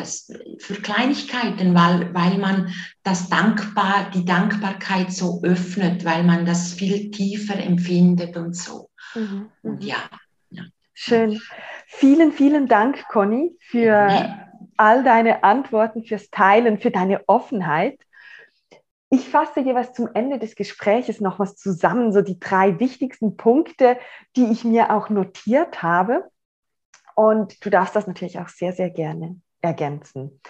für 0.58 0.74
Kleinigkeiten, 0.74 1.74
weil, 1.74 2.14
weil 2.14 2.38
man 2.38 2.72
das 3.02 3.28
Dankbar, 3.28 4.10
die 4.14 4.24
Dankbarkeit 4.24 5.12
so 5.12 5.42
öffnet, 5.42 6.04
weil 6.04 6.22
man 6.22 6.46
das 6.46 6.74
viel 6.74 7.10
tiefer 7.10 7.56
empfindet 7.56 8.36
und 8.36 8.56
so. 8.56 8.88
Mhm. 9.16 9.50
Und 9.62 9.80
mhm. 9.80 9.86
ja, 9.86 9.96
ja. 10.50 10.62
Schön. 10.92 11.40
Vielen, 11.96 12.32
vielen 12.32 12.66
Dank, 12.66 13.06
Conny, 13.08 13.56
für 13.60 14.36
all 14.76 15.04
deine 15.04 15.44
Antworten, 15.44 16.04
fürs 16.04 16.28
Teilen, 16.30 16.78
für 16.78 16.90
deine 16.90 17.28
Offenheit. 17.28 18.00
Ich 19.10 19.28
fasse 19.28 19.60
jeweils 19.60 19.92
zum 19.92 20.08
Ende 20.12 20.38
des 20.40 20.56
Gespräches 20.56 21.20
noch 21.20 21.38
was 21.38 21.56
zusammen, 21.56 22.12
so 22.12 22.20
die 22.20 22.40
drei 22.40 22.80
wichtigsten 22.80 23.36
Punkte, 23.36 23.96
die 24.34 24.46
ich 24.46 24.64
mir 24.64 24.92
auch 24.92 25.08
notiert 25.08 25.82
habe. 25.82 26.28
Und 27.14 27.64
du 27.64 27.70
darfst 27.70 27.94
das 27.94 28.08
natürlich 28.08 28.40
auch 28.40 28.48
sehr, 28.48 28.72
sehr 28.72 28.90
gerne 28.90 29.40
ergänzen. 29.60 30.40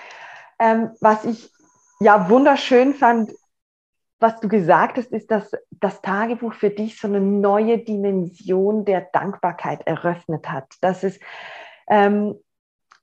Ähm, 0.59 0.93
was 1.01 1.27
ich 1.27 1.53
ja 2.01 2.31
wunderschön 2.31 2.95
fand, 2.95 3.31
was 4.25 4.41
du 4.41 4.49
gesagt 4.49 4.97
hast, 4.97 5.13
ist, 5.13 5.31
dass 5.31 5.53
das 5.71 6.01
Tagebuch 6.01 6.55
für 6.55 6.71
dich 6.71 6.99
so 6.99 7.07
eine 7.07 7.21
neue 7.21 7.77
Dimension 7.77 8.87
der 8.87 9.03
Dankbarkeit 9.03 9.87
eröffnet 9.87 10.51
hat. 10.51 10.65
Dass 10.81 11.03
es, 11.05 11.21
ähm, 11.89 12.35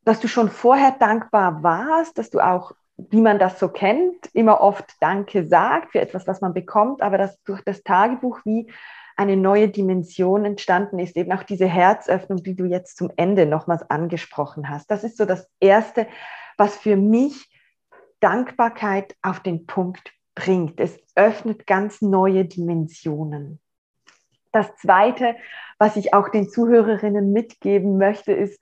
dass 0.04 0.20
du 0.20 0.28
schon 0.28 0.50
vorher 0.50 0.90
dankbar 1.00 1.62
warst, 1.62 2.18
dass 2.18 2.32
du 2.32 2.40
auch 2.40 2.72
wie 2.98 3.22
man 3.22 3.40
das 3.40 3.60
so 3.60 3.70
kennt, 3.70 4.28
immer 4.34 4.62
oft 4.62 4.96
Danke 5.00 5.46
sagt 5.46 5.92
für 5.92 6.02
etwas, 6.02 6.28
was 6.28 6.42
man 6.42 6.54
bekommt, 6.54 7.02
aber 7.02 7.18
dass 7.18 7.42
durch 7.44 7.64
das 7.64 7.84
Tagebuch 7.84 8.40
wie 8.44 8.72
eine 9.16 9.38
neue 9.38 9.70
Dimension 9.70 10.46
entstanden 10.46 11.00
ist, 11.00 11.16
eben 11.18 11.32
auch 11.32 11.44
diese 11.44 11.68
Herzöffnung, 11.68 12.44
die 12.44 12.56
du 12.56 12.66
jetzt 12.66 12.98
zum 12.98 13.12
Ende 13.16 13.46
nochmals 13.46 13.88
angesprochen 13.90 14.70
hast. 14.70 14.90
Das 14.90 15.04
ist 15.04 15.18
so 15.18 15.26
das 15.26 15.48
Erste, 15.60 16.08
was 16.58 16.76
für 16.78 16.96
mich 16.96 17.50
Dankbarkeit 18.20 19.16
auf 19.22 19.40
den 19.40 19.66
Punkt 19.66 20.14
bringt. 20.36 20.80
Es 20.80 20.98
öffnet 21.16 21.68
ganz 21.68 22.02
neue 22.02 22.46
Dimensionen. 22.46 23.60
Das 24.52 24.76
Zweite, 24.78 25.36
was 25.78 25.96
ich 25.96 26.14
auch 26.14 26.30
den 26.30 26.50
Zuhörerinnen 26.50 27.32
mitgeben 27.32 27.98
möchte, 27.98 28.34
ist, 28.34 28.62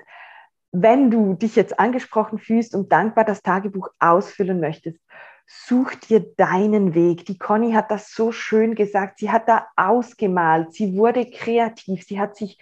wenn 0.72 1.10
du 1.10 1.34
dich 1.34 1.56
jetzt 1.56 1.80
angesprochen 1.80 2.38
fühlst 2.38 2.76
und 2.76 2.92
dankbar 2.92 3.26
das 3.26 3.42
Tagebuch 3.42 3.90
ausfüllen 4.00 4.60
möchtest, 4.60 5.00
such 5.48 5.96
dir 5.96 6.20
deinen 6.38 6.94
Weg. 6.94 7.26
Die 7.26 7.40
Conny 7.40 7.72
hat 7.72 7.90
das 7.90 8.14
so 8.14 8.32
schön 8.32 8.76
gesagt. 8.76 9.18
Sie 9.18 9.32
hat 9.32 9.50
da 9.50 9.68
ausgemalt. 9.76 10.74
Sie 10.74 10.96
wurde 10.96 11.30
kreativ. 11.30 12.06
Sie 12.06 12.20
hat 12.20 12.36
sich 12.36 12.60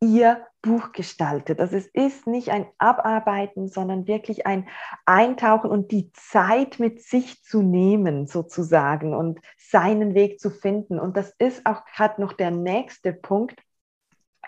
ihr 0.00 0.44
Buch 0.64 0.92
gestaltet. 0.92 1.60
Also 1.60 1.76
es 1.76 1.86
ist 1.88 2.26
nicht 2.26 2.48
ein 2.48 2.66
Abarbeiten, 2.78 3.68
sondern 3.68 4.06
wirklich 4.06 4.46
ein 4.46 4.66
Eintauchen 5.04 5.68
und 5.68 5.92
die 5.92 6.10
Zeit 6.12 6.78
mit 6.78 7.02
sich 7.02 7.42
zu 7.42 7.60
nehmen, 7.60 8.26
sozusagen, 8.26 9.14
und 9.14 9.40
seinen 9.58 10.14
Weg 10.14 10.40
zu 10.40 10.50
finden. 10.50 10.98
Und 10.98 11.18
das 11.18 11.34
ist 11.38 11.66
auch 11.66 11.84
gerade 11.84 12.18
noch 12.20 12.32
der 12.32 12.50
nächste 12.50 13.12
Punkt. 13.12 13.60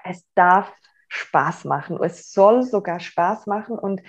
Es 0.05 0.25
darf 0.35 0.73
Spaß 1.09 1.67
machen. 1.67 2.03
Es 2.03 2.33
soll 2.33 2.63
sogar 2.63 2.99
Spaß 2.99 3.47
machen 3.47 3.79
und 3.79 4.01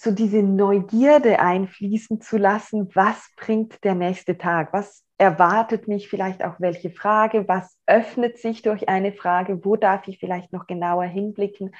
so 0.00 0.10
diese 0.10 0.42
Neugierde 0.42 1.40
einfließen 1.40 2.20
zu 2.20 2.36
lassen, 2.36 2.90
was 2.94 3.30
bringt 3.36 3.82
der 3.84 3.94
nächste 3.94 4.38
Tag, 4.38 4.72
was 4.72 5.04
erwartet 5.18 5.88
mich 5.88 6.08
vielleicht 6.08 6.44
auch 6.44 6.56
welche 6.58 6.90
Frage, 6.90 7.48
was 7.48 7.78
öffnet 7.86 8.38
sich 8.38 8.62
durch 8.62 8.88
eine 8.88 9.12
Frage, 9.12 9.64
wo 9.64 9.76
darf 9.76 10.06
ich 10.08 10.18
vielleicht 10.18 10.52
noch 10.52 10.66
genauer 10.66 11.04
hinblicken. 11.04 11.74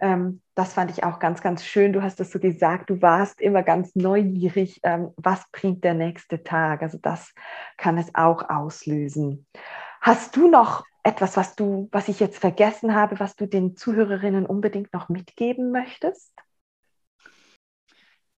Ähm, 0.00 0.42
das 0.56 0.74
fand 0.74 0.90
ich 0.90 1.04
auch 1.04 1.20
ganz, 1.20 1.42
ganz 1.42 1.64
schön. 1.64 1.92
Du 1.92 2.02
hast 2.02 2.18
das 2.18 2.32
so 2.32 2.40
gesagt, 2.40 2.90
du 2.90 3.00
warst 3.00 3.40
immer 3.40 3.62
ganz 3.62 3.94
neugierig, 3.94 4.80
ähm, 4.82 5.10
was 5.16 5.44
bringt 5.52 5.84
der 5.84 5.94
nächste 5.94 6.42
Tag. 6.42 6.82
Also 6.82 6.98
das 7.00 7.32
kann 7.76 7.98
es 7.98 8.12
auch 8.14 8.48
auslösen. 8.50 9.46
Hast 10.00 10.34
du 10.36 10.48
noch 10.48 10.84
etwas, 11.04 11.36
was 11.36 11.54
du, 11.54 11.88
was 11.92 12.08
ich 12.08 12.18
jetzt 12.18 12.38
vergessen 12.38 12.94
habe, 12.94 13.20
was 13.20 13.36
du 13.36 13.46
den 13.46 13.76
Zuhörerinnen 13.76 14.46
unbedingt 14.46 14.92
noch 14.92 15.08
mitgeben 15.08 15.70
möchtest? 15.70 16.32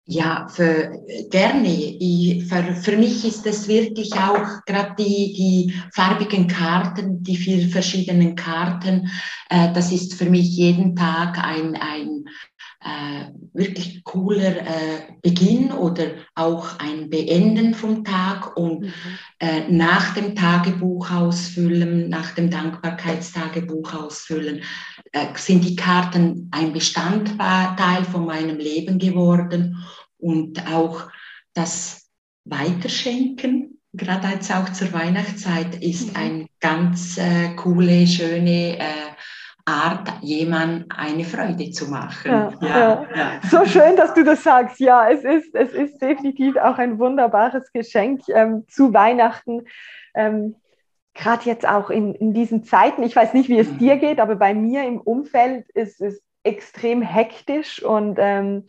Ja, 0.06 0.48
für, 0.48 1.00
gerne. 1.30 1.66
Ich, 1.66 2.44
für, 2.46 2.62
für 2.74 2.96
mich 2.98 3.24
ist 3.24 3.46
es 3.46 3.68
wirklich 3.68 4.12
auch 4.12 4.62
gerade 4.66 4.94
die, 4.98 5.32
die 5.32 5.74
farbigen 5.94 6.46
Karten, 6.46 7.22
die 7.22 7.36
vier 7.36 7.66
verschiedenen 7.70 8.34
Karten. 8.36 9.10
Äh, 9.48 9.72
das 9.72 9.92
ist 9.92 10.12
für 10.14 10.28
mich 10.28 10.56
jeden 10.56 10.94
Tag 10.94 11.38
ein, 11.38 11.74
ein 11.76 12.26
äh, 12.84 13.32
wirklich 13.54 14.04
cooler 14.04 14.58
äh, 14.58 15.00
Beginn 15.22 15.72
oder 15.72 16.06
auch 16.34 16.78
ein 16.78 17.08
Beenden 17.08 17.74
vom 17.74 18.04
Tag 18.04 18.56
und 18.56 18.82
mhm. 18.82 18.92
äh, 19.38 19.68
nach 19.70 20.14
dem 20.14 20.36
Tagebuch 20.36 21.10
ausfüllen, 21.10 22.08
nach 22.08 22.32
dem 22.34 22.50
Dankbarkeitstagebuch 22.50 23.94
ausfüllen, 23.94 24.62
äh, 25.12 25.26
sind 25.34 25.64
die 25.64 25.76
Karten 25.76 26.48
ein 26.52 26.72
Bestandteil 26.72 28.04
von 28.04 28.26
meinem 28.26 28.58
Leben 28.58 28.98
geworden 28.98 29.82
und 30.18 30.66
auch 30.70 31.08
das 31.54 32.10
Weiterschenken 32.44 33.74
gerade 33.94 34.28
jetzt 34.28 34.52
auch 34.52 34.68
zur 34.70 34.92
Weihnachtszeit 34.92 35.76
ist 35.82 36.10
mhm. 36.10 36.16
ein 36.16 36.46
ganz 36.60 37.16
äh, 37.16 37.54
coole, 37.56 38.06
schöne 38.06 38.78
äh, 38.78 39.13
Art, 39.66 40.12
jemand 40.20 40.86
eine 40.96 41.24
Freude 41.24 41.70
zu 41.70 41.90
machen. 41.90 42.30
Ja, 42.30 42.52
ja, 42.60 43.06
ja. 43.14 43.40
So 43.50 43.64
schön, 43.64 43.96
dass 43.96 44.12
du 44.12 44.22
das 44.22 44.42
sagst. 44.42 44.78
Ja, 44.78 45.08
es 45.08 45.24
ist, 45.24 45.54
es 45.54 45.72
ist 45.72 46.02
definitiv 46.02 46.56
auch 46.56 46.78
ein 46.78 46.98
wunderbares 46.98 47.72
Geschenk 47.72 48.20
ähm, 48.28 48.66
zu 48.68 48.92
Weihnachten. 48.92 49.62
Ähm, 50.14 50.56
Gerade 51.14 51.44
jetzt 51.44 51.66
auch 51.66 51.90
in, 51.90 52.14
in 52.14 52.34
diesen 52.34 52.64
Zeiten, 52.64 53.02
ich 53.02 53.16
weiß 53.16 53.32
nicht, 53.34 53.48
wie 53.48 53.58
es 53.58 53.70
mhm. 53.70 53.78
dir 53.78 53.96
geht, 53.96 54.20
aber 54.20 54.36
bei 54.36 54.52
mir 54.52 54.84
im 54.84 55.00
Umfeld 55.00 55.68
ist 55.70 56.00
es 56.00 56.20
extrem 56.42 57.00
hektisch 57.00 57.82
und 57.82 58.18
ähm, 58.18 58.66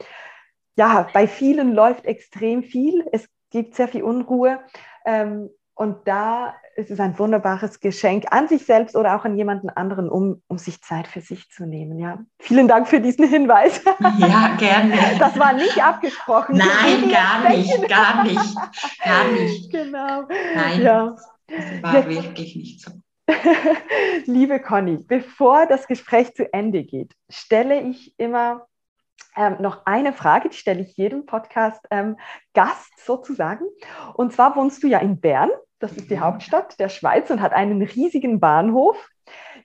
ja, 0.78 1.08
bei 1.12 1.28
vielen 1.28 1.74
läuft 1.74 2.06
extrem 2.06 2.64
viel. 2.64 3.06
Es 3.12 3.28
gibt 3.50 3.76
sehr 3.76 3.88
viel 3.88 4.04
Unruhe. 4.04 4.60
Ähm, 5.06 5.50
Und 5.78 6.08
da 6.08 6.56
ist 6.76 6.92
es 6.92 7.00
ein 7.00 7.18
wunderbares 7.18 7.80
Geschenk 7.80 8.26
an 8.32 8.48
sich 8.48 8.66
selbst 8.66 8.96
oder 8.96 9.16
auch 9.16 9.26
an 9.26 9.38
jemanden 9.38 9.70
anderen, 9.70 10.10
um, 10.10 10.42
um 10.48 10.58
sich 10.58 10.82
Zeit 10.82 11.08
für 11.08 11.22
sich 11.22 11.50
zu 11.50 11.66
nehmen. 11.66 11.98
Ja. 12.00 12.20
Vielen 12.40 12.68
Dank 12.68 12.88
für 12.88 13.00
diesen 13.00 13.28
Hinweis. 13.28 13.82
Ja, 14.18 14.56
gerne. 14.58 14.96
Das 15.20 15.40
war 15.40 15.54
nicht 15.54 15.82
abgesprochen. 15.82 16.58
Nein, 16.58 17.10
gar 17.10 17.50
nicht, 17.50 17.88
gar 17.88 18.24
nicht, 18.24 18.56
gar 19.04 19.32
nicht. 19.32 19.72
Genau. 19.72 20.24
Nein, 20.56 20.82
ja. 20.82 21.16
das 21.48 21.84
war 21.84 21.96
Jetzt, 21.96 22.24
wirklich 22.24 22.56
nicht 22.56 22.82
so. 22.82 22.92
Liebe 24.26 24.60
Conny, 24.60 24.98
bevor 24.98 25.66
das 25.66 25.88
Gespräch 25.88 26.34
zu 26.36 26.52
Ende 26.54 26.84
geht, 26.84 27.14
stelle 27.30 27.82
ich 27.82 28.14
immer 28.18 28.68
ähm, 29.36 29.58
noch 29.60 29.86
eine 29.86 30.14
Frage, 30.14 30.50
die 30.50 30.58
stelle 30.58 30.82
ich 30.82 30.96
jedem 30.98 31.26
Podcast-Gast 31.26 31.88
ähm, 31.92 32.18
sozusagen. 33.04 33.66
Und 34.14 34.34
zwar 34.34 34.56
wohnst 34.56 34.84
du 34.84 34.88
ja 34.88 35.00
in 35.00 35.20
Bern, 35.20 35.50
das 35.80 35.94
ist 35.94 36.10
die 36.10 36.20
Hauptstadt 36.20 36.80
der 36.80 36.90
Schweiz 36.90 37.30
und 37.30 37.42
hat 37.42 37.54
einen 37.54 37.82
riesigen 37.82 38.40
Bahnhof. 38.40 38.98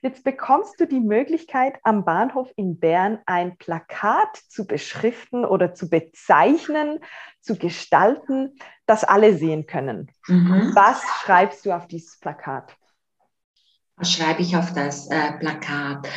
Jetzt 0.01 0.23
bekommst 0.23 0.79
du 0.79 0.87
die 0.87 0.99
Möglichkeit, 0.99 1.75
am 1.83 2.03
Bahnhof 2.03 2.51
in 2.55 2.79
Bern 2.79 3.19
ein 3.27 3.57
Plakat 3.57 4.35
zu 4.47 4.65
beschriften 4.65 5.45
oder 5.45 5.75
zu 5.75 5.89
bezeichnen, 5.89 6.99
zu 7.39 7.55
gestalten, 7.55 8.57
das 8.87 9.03
alle 9.03 9.37
sehen 9.37 9.67
können. 9.67 10.11
Mhm. 10.27 10.71
Was 10.73 11.03
schreibst 11.23 11.65
du 11.65 11.71
auf 11.71 11.87
dieses 11.87 12.19
Plakat? 12.19 12.75
Was 13.95 14.11
schreibe 14.11 14.41
ich 14.41 14.55
auf 14.57 14.73
das 14.73 15.07
äh, 15.11 15.33
Plakat? 15.33 16.07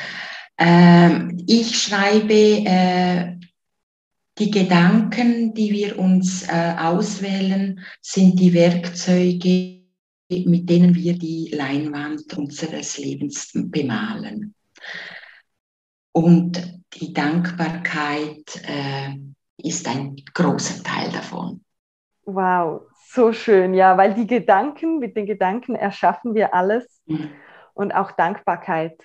Ähm, 0.57 1.45
ich 1.47 1.79
schreibe 1.83 2.33
äh, 2.33 3.37
die 4.39 4.51
Gedanken, 4.51 5.55
die 5.55 5.71
wir 5.73 5.99
uns 5.99 6.49
äh, 6.49 6.75
auswählen, 6.79 7.81
sind 8.01 8.41
die 8.41 8.55
Werkzeuge, 8.55 9.74
mit 10.29 10.69
denen 10.69 10.95
wir 10.95 11.19
die 11.19 11.51
Leinwand 11.53 12.37
unseres 12.37 12.99
Lebens 12.99 13.51
bemalen. 13.55 14.55
Und 16.13 16.81
die 16.95 17.13
Dankbarkeit 17.13 18.63
äh, 18.67 19.17
ist 19.59 19.89
ein 19.89 20.17
großer 20.33 20.83
Teil 20.83 21.11
davon. 21.11 21.65
Wow, 22.25 22.83
so 23.09 23.33
schön, 23.33 23.75
ja, 23.75 23.97
weil 23.97 24.15
die 24.15 24.27
Gedanken, 24.27 24.99
mit 24.99 25.17
den 25.17 25.27
Gedanken 25.27 25.75
erschaffen 25.75 26.35
wir 26.35 26.55
alles. 26.55 27.03
Mhm. 27.07 27.31
Und 27.75 27.93
auch 27.93 28.13
Dankbarkeit 28.13 29.03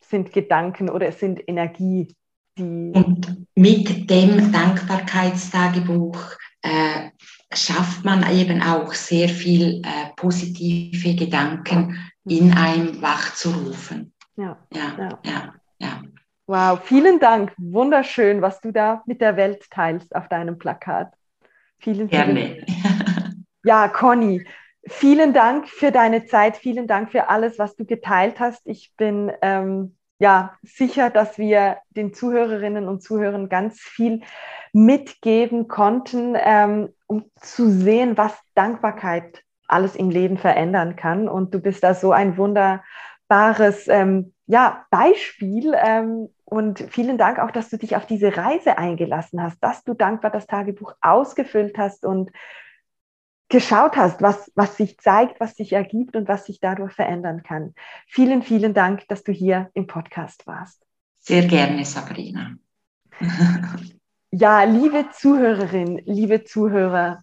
sind 0.00 0.32
Gedanken 0.32 0.88
oder 0.90 1.08
es 1.08 1.20
sind 1.20 1.40
Energie, 1.46 2.14
die. 2.58 2.92
Und 2.94 3.46
mit 3.54 4.10
dem 4.10 4.50
Dankbarkeitstagebuch 4.50 6.18
äh, 6.62 7.10
schafft 7.52 8.04
man 8.04 8.30
eben 8.30 8.62
auch 8.62 8.92
sehr 8.92 9.28
viel 9.28 9.82
äh, 9.82 10.10
positive 10.16 11.14
Gedanken 11.14 11.98
in 12.24 12.52
einem 12.52 13.00
wachzurufen. 13.00 14.12
Ja. 14.36 14.58
Ja, 14.72 14.92
ja, 14.98 15.18
ja, 15.24 15.54
ja. 15.78 16.02
Wow, 16.46 16.80
vielen 16.82 17.18
Dank. 17.20 17.52
Wunderschön, 17.58 18.40
was 18.40 18.60
du 18.60 18.72
da 18.72 19.02
mit 19.06 19.20
der 19.20 19.36
Welt 19.36 19.70
teilst 19.70 20.14
auf 20.14 20.28
deinem 20.28 20.58
Plakat. 20.58 21.12
Vielen, 21.78 22.08
vielen 22.08 22.34
Gerne. 22.34 22.64
Ja, 23.64 23.88
Conny, 23.88 24.46
vielen 24.86 25.34
Dank 25.34 25.68
für 25.68 25.90
deine 25.92 26.24
Zeit. 26.24 26.56
Vielen 26.56 26.86
Dank 26.86 27.10
für 27.10 27.28
alles, 27.28 27.58
was 27.58 27.76
du 27.76 27.84
geteilt 27.84 28.40
hast. 28.40 28.66
Ich 28.66 28.94
bin 28.96 29.30
ähm, 29.42 29.97
ja, 30.18 30.54
sicher, 30.62 31.10
dass 31.10 31.38
wir 31.38 31.78
den 31.90 32.12
Zuhörerinnen 32.12 32.88
und 32.88 33.02
Zuhörern 33.02 33.48
ganz 33.48 33.80
viel 33.80 34.22
mitgeben 34.72 35.68
konnten, 35.68 36.36
ähm, 36.36 36.90
um 37.06 37.24
zu 37.40 37.70
sehen, 37.70 38.16
was 38.16 38.36
Dankbarkeit 38.54 39.44
alles 39.68 39.94
im 39.94 40.10
Leben 40.10 40.36
verändern 40.36 40.96
kann. 40.96 41.28
Und 41.28 41.54
du 41.54 41.60
bist 41.60 41.84
da 41.84 41.94
so 41.94 42.12
ein 42.12 42.36
wunderbares 42.36 43.86
ähm, 43.88 44.32
ja, 44.46 44.86
Beispiel. 44.90 45.74
Ähm, 45.76 46.30
und 46.44 46.80
vielen 46.90 47.18
Dank 47.18 47.38
auch, 47.38 47.50
dass 47.50 47.68
du 47.68 47.76
dich 47.76 47.94
auf 47.94 48.06
diese 48.06 48.36
Reise 48.36 48.78
eingelassen 48.78 49.42
hast, 49.42 49.62
dass 49.62 49.84
du 49.84 49.94
dankbar 49.94 50.30
das 50.30 50.46
Tagebuch 50.46 50.94
ausgefüllt 51.00 51.78
hast 51.78 52.04
und 52.04 52.30
geschaut 53.48 53.96
hast, 53.96 54.20
was, 54.20 54.50
was 54.54 54.76
sich 54.76 54.98
zeigt, 54.98 55.40
was 55.40 55.56
sich 55.56 55.72
ergibt 55.72 56.16
und 56.16 56.28
was 56.28 56.46
sich 56.46 56.60
dadurch 56.60 56.92
verändern 56.92 57.42
kann. 57.42 57.74
Vielen, 58.06 58.42
vielen 58.42 58.74
Dank, 58.74 59.08
dass 59.08 59.24
du 59.24 59.32
hier 59.32 59.70
im 59.74 59.86
Podcast 59.86 60.46
warst. 60.46 60.84
Sehr 61.20 61.46
gerne, 61.46 61.84
Sabrina. 61.84 62.56
ja, 64.30 64.62
liebe 64.64 65.06
Zuhörerin, 65.12 66.02
liebe 66.04 66.44
Zuhörer, 66.44 67.22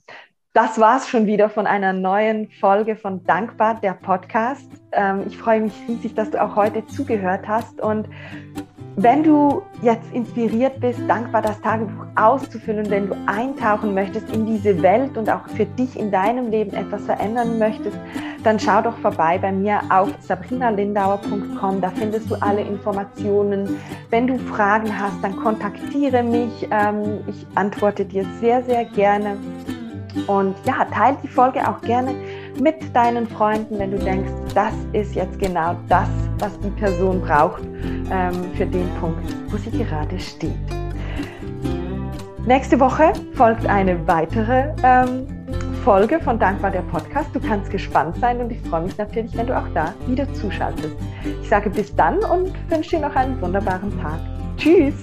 das 0.54 0.80
war 0.80 0.98
es 0.98 1.10
schon 1.10 1.26
wieder 1.26 1.50
von 1.50 1.68
einer 1.68 1.92
neuen 1.92 2.50
Folge 2.50 2.96
von 2.96 3.24
Dankbar, 3.26 3.80
der 3.82 3.94
Podcast. 3.94 4.70
Ähm, 4.94 5.26
ich 5.28 5.38
freue 5.38 5.62
mich 5.62 5.74
riesig, 5.88 6.16
dass 6.16 6.32
du 6.32 6.42
auch 6.42 6.56
heute 6.56 6.88
zugehört 6.88 7.48
hast 7.48 7.82
und 7.82 8.08
wenn 8.98 9.24
du 9.24 9.62
jetzt 9.82 10.12
inspiriert 10.14 10.80
bist, 10.80 11.00
dankbar 11.08 11.42
das 11.42 11.60
Tagebuch 11.60 12.06
auszufüllen, 12.16 12.90
wenn 12.90 13.08
du 13.08 13.16
eintauchen 13.26 13.94
möchtest 13.94 14.34
in 14.34 14.46
diese 14.46 14.82
Welt 14.82 15.18
und 15.18 15.30
auch 15.30 15.48
für 15.50 15.66
dich 15.66 16.00
in 16.00 16.12
deinem 16.12 16.50
Leben 16.50 16.72
etwas 16.74 17.04
verändern 17.04 17.60
möchtest, 17.60 17.98
dann 18.44 18.58
schau 18.58 18.82
doch 18.82 18.98
vorbei 19.00 19.38
bei 19.38 19.52
mir 19.52 19.82
auf 19.90 20.10
sabrinalindauer.com. 20.22 21.82
Da 21.82 21.90
findest 21.90 22.32
du 22.32 22.36
alle 22.36 22.62
Informationen. 22.62 23.78
Wenn 24.12 24.28
du 24.28 24.38
Fragen 24.38 24.98
hast, 24.98 25.22
dann 25.22 25.36
kontaktiere 25.36 26.24
mich. 26.24 26.68
Ähm, 26.72 27.20
ich 27.28 27.46
antworte 27.56 28.06
dir 28.06 28.26
sehr, 28.40 28.64
sehr 28.64 28.86
gerne. 28.86 29.38
Und 30.28 30.56
ja, 30.66 30.86
teile 30.86 31.18
die 31.22 31.28
Folge 31.28 31.68
auch 31.68 31.82
gerne 31.82 32.16
mit 32.62 32.96
deinen 32.96 33.28
Freunden, 33.28 33.78
wenn 33.78 33.92
du 33.92 33.98
denkst, 33.98 34.32
das 34.54 34.74
ist 34.94 35.14
jetzt 35.16 35.38
genau 35.40 35.76
das, 35.90 36.08
was 36.40 36.58
die 36.62 36.70
Person 36.70 37.20
braucht 37.20 37.64
ähm, 38.12 38.34
für 38.56 38.66
den 38.66 38.90
Punkt, 39.00 39.36
wo 39.50 39.58
sie 39.58 39.72
gerade 39.72 40.20
steht. 40.20 40.52
Nächste 42.46 42.80
Woche 42.80 43.12
folgt 43.34 43.66
eine 43.66 44.08
weitere 44.08 44.74
ähm, 44.84 45.26
Folge 45.84 46.20
von 46.20 46.40
Dankbar 46.40 46.72
der 46.72 46.82
Podcast. 46.82 47.30
Du 47.34 47.40
kannst 47.40 47.72
gespannt 47.72 48.18
sein 48.18 48.40
und 48.40 48.52
ich 48.52 48.60
freue 48.62 48.82
mich 48.84 48.98
natürlich, 48.98 49.36
wenn 49.38 49.48
du 49.48 49.58
auch 49.58 49.68
da 49.74 49.94
wieder 50.08 50.32
zuschaltest. 50.34 50.96
Ich 51.42 51.50
sage 51.50 51.70
bis 51.70 51.96
dann 51.96 52.20
und 52.20 52.54
wünsche 52.70 52.98
dir 52.98 53.08
noch 53.08 53.16
einen 53.16 53.40
wunderbaren 53.42 53.92
Tag. 54.02 54.20
Tschüss! 54.58 54.96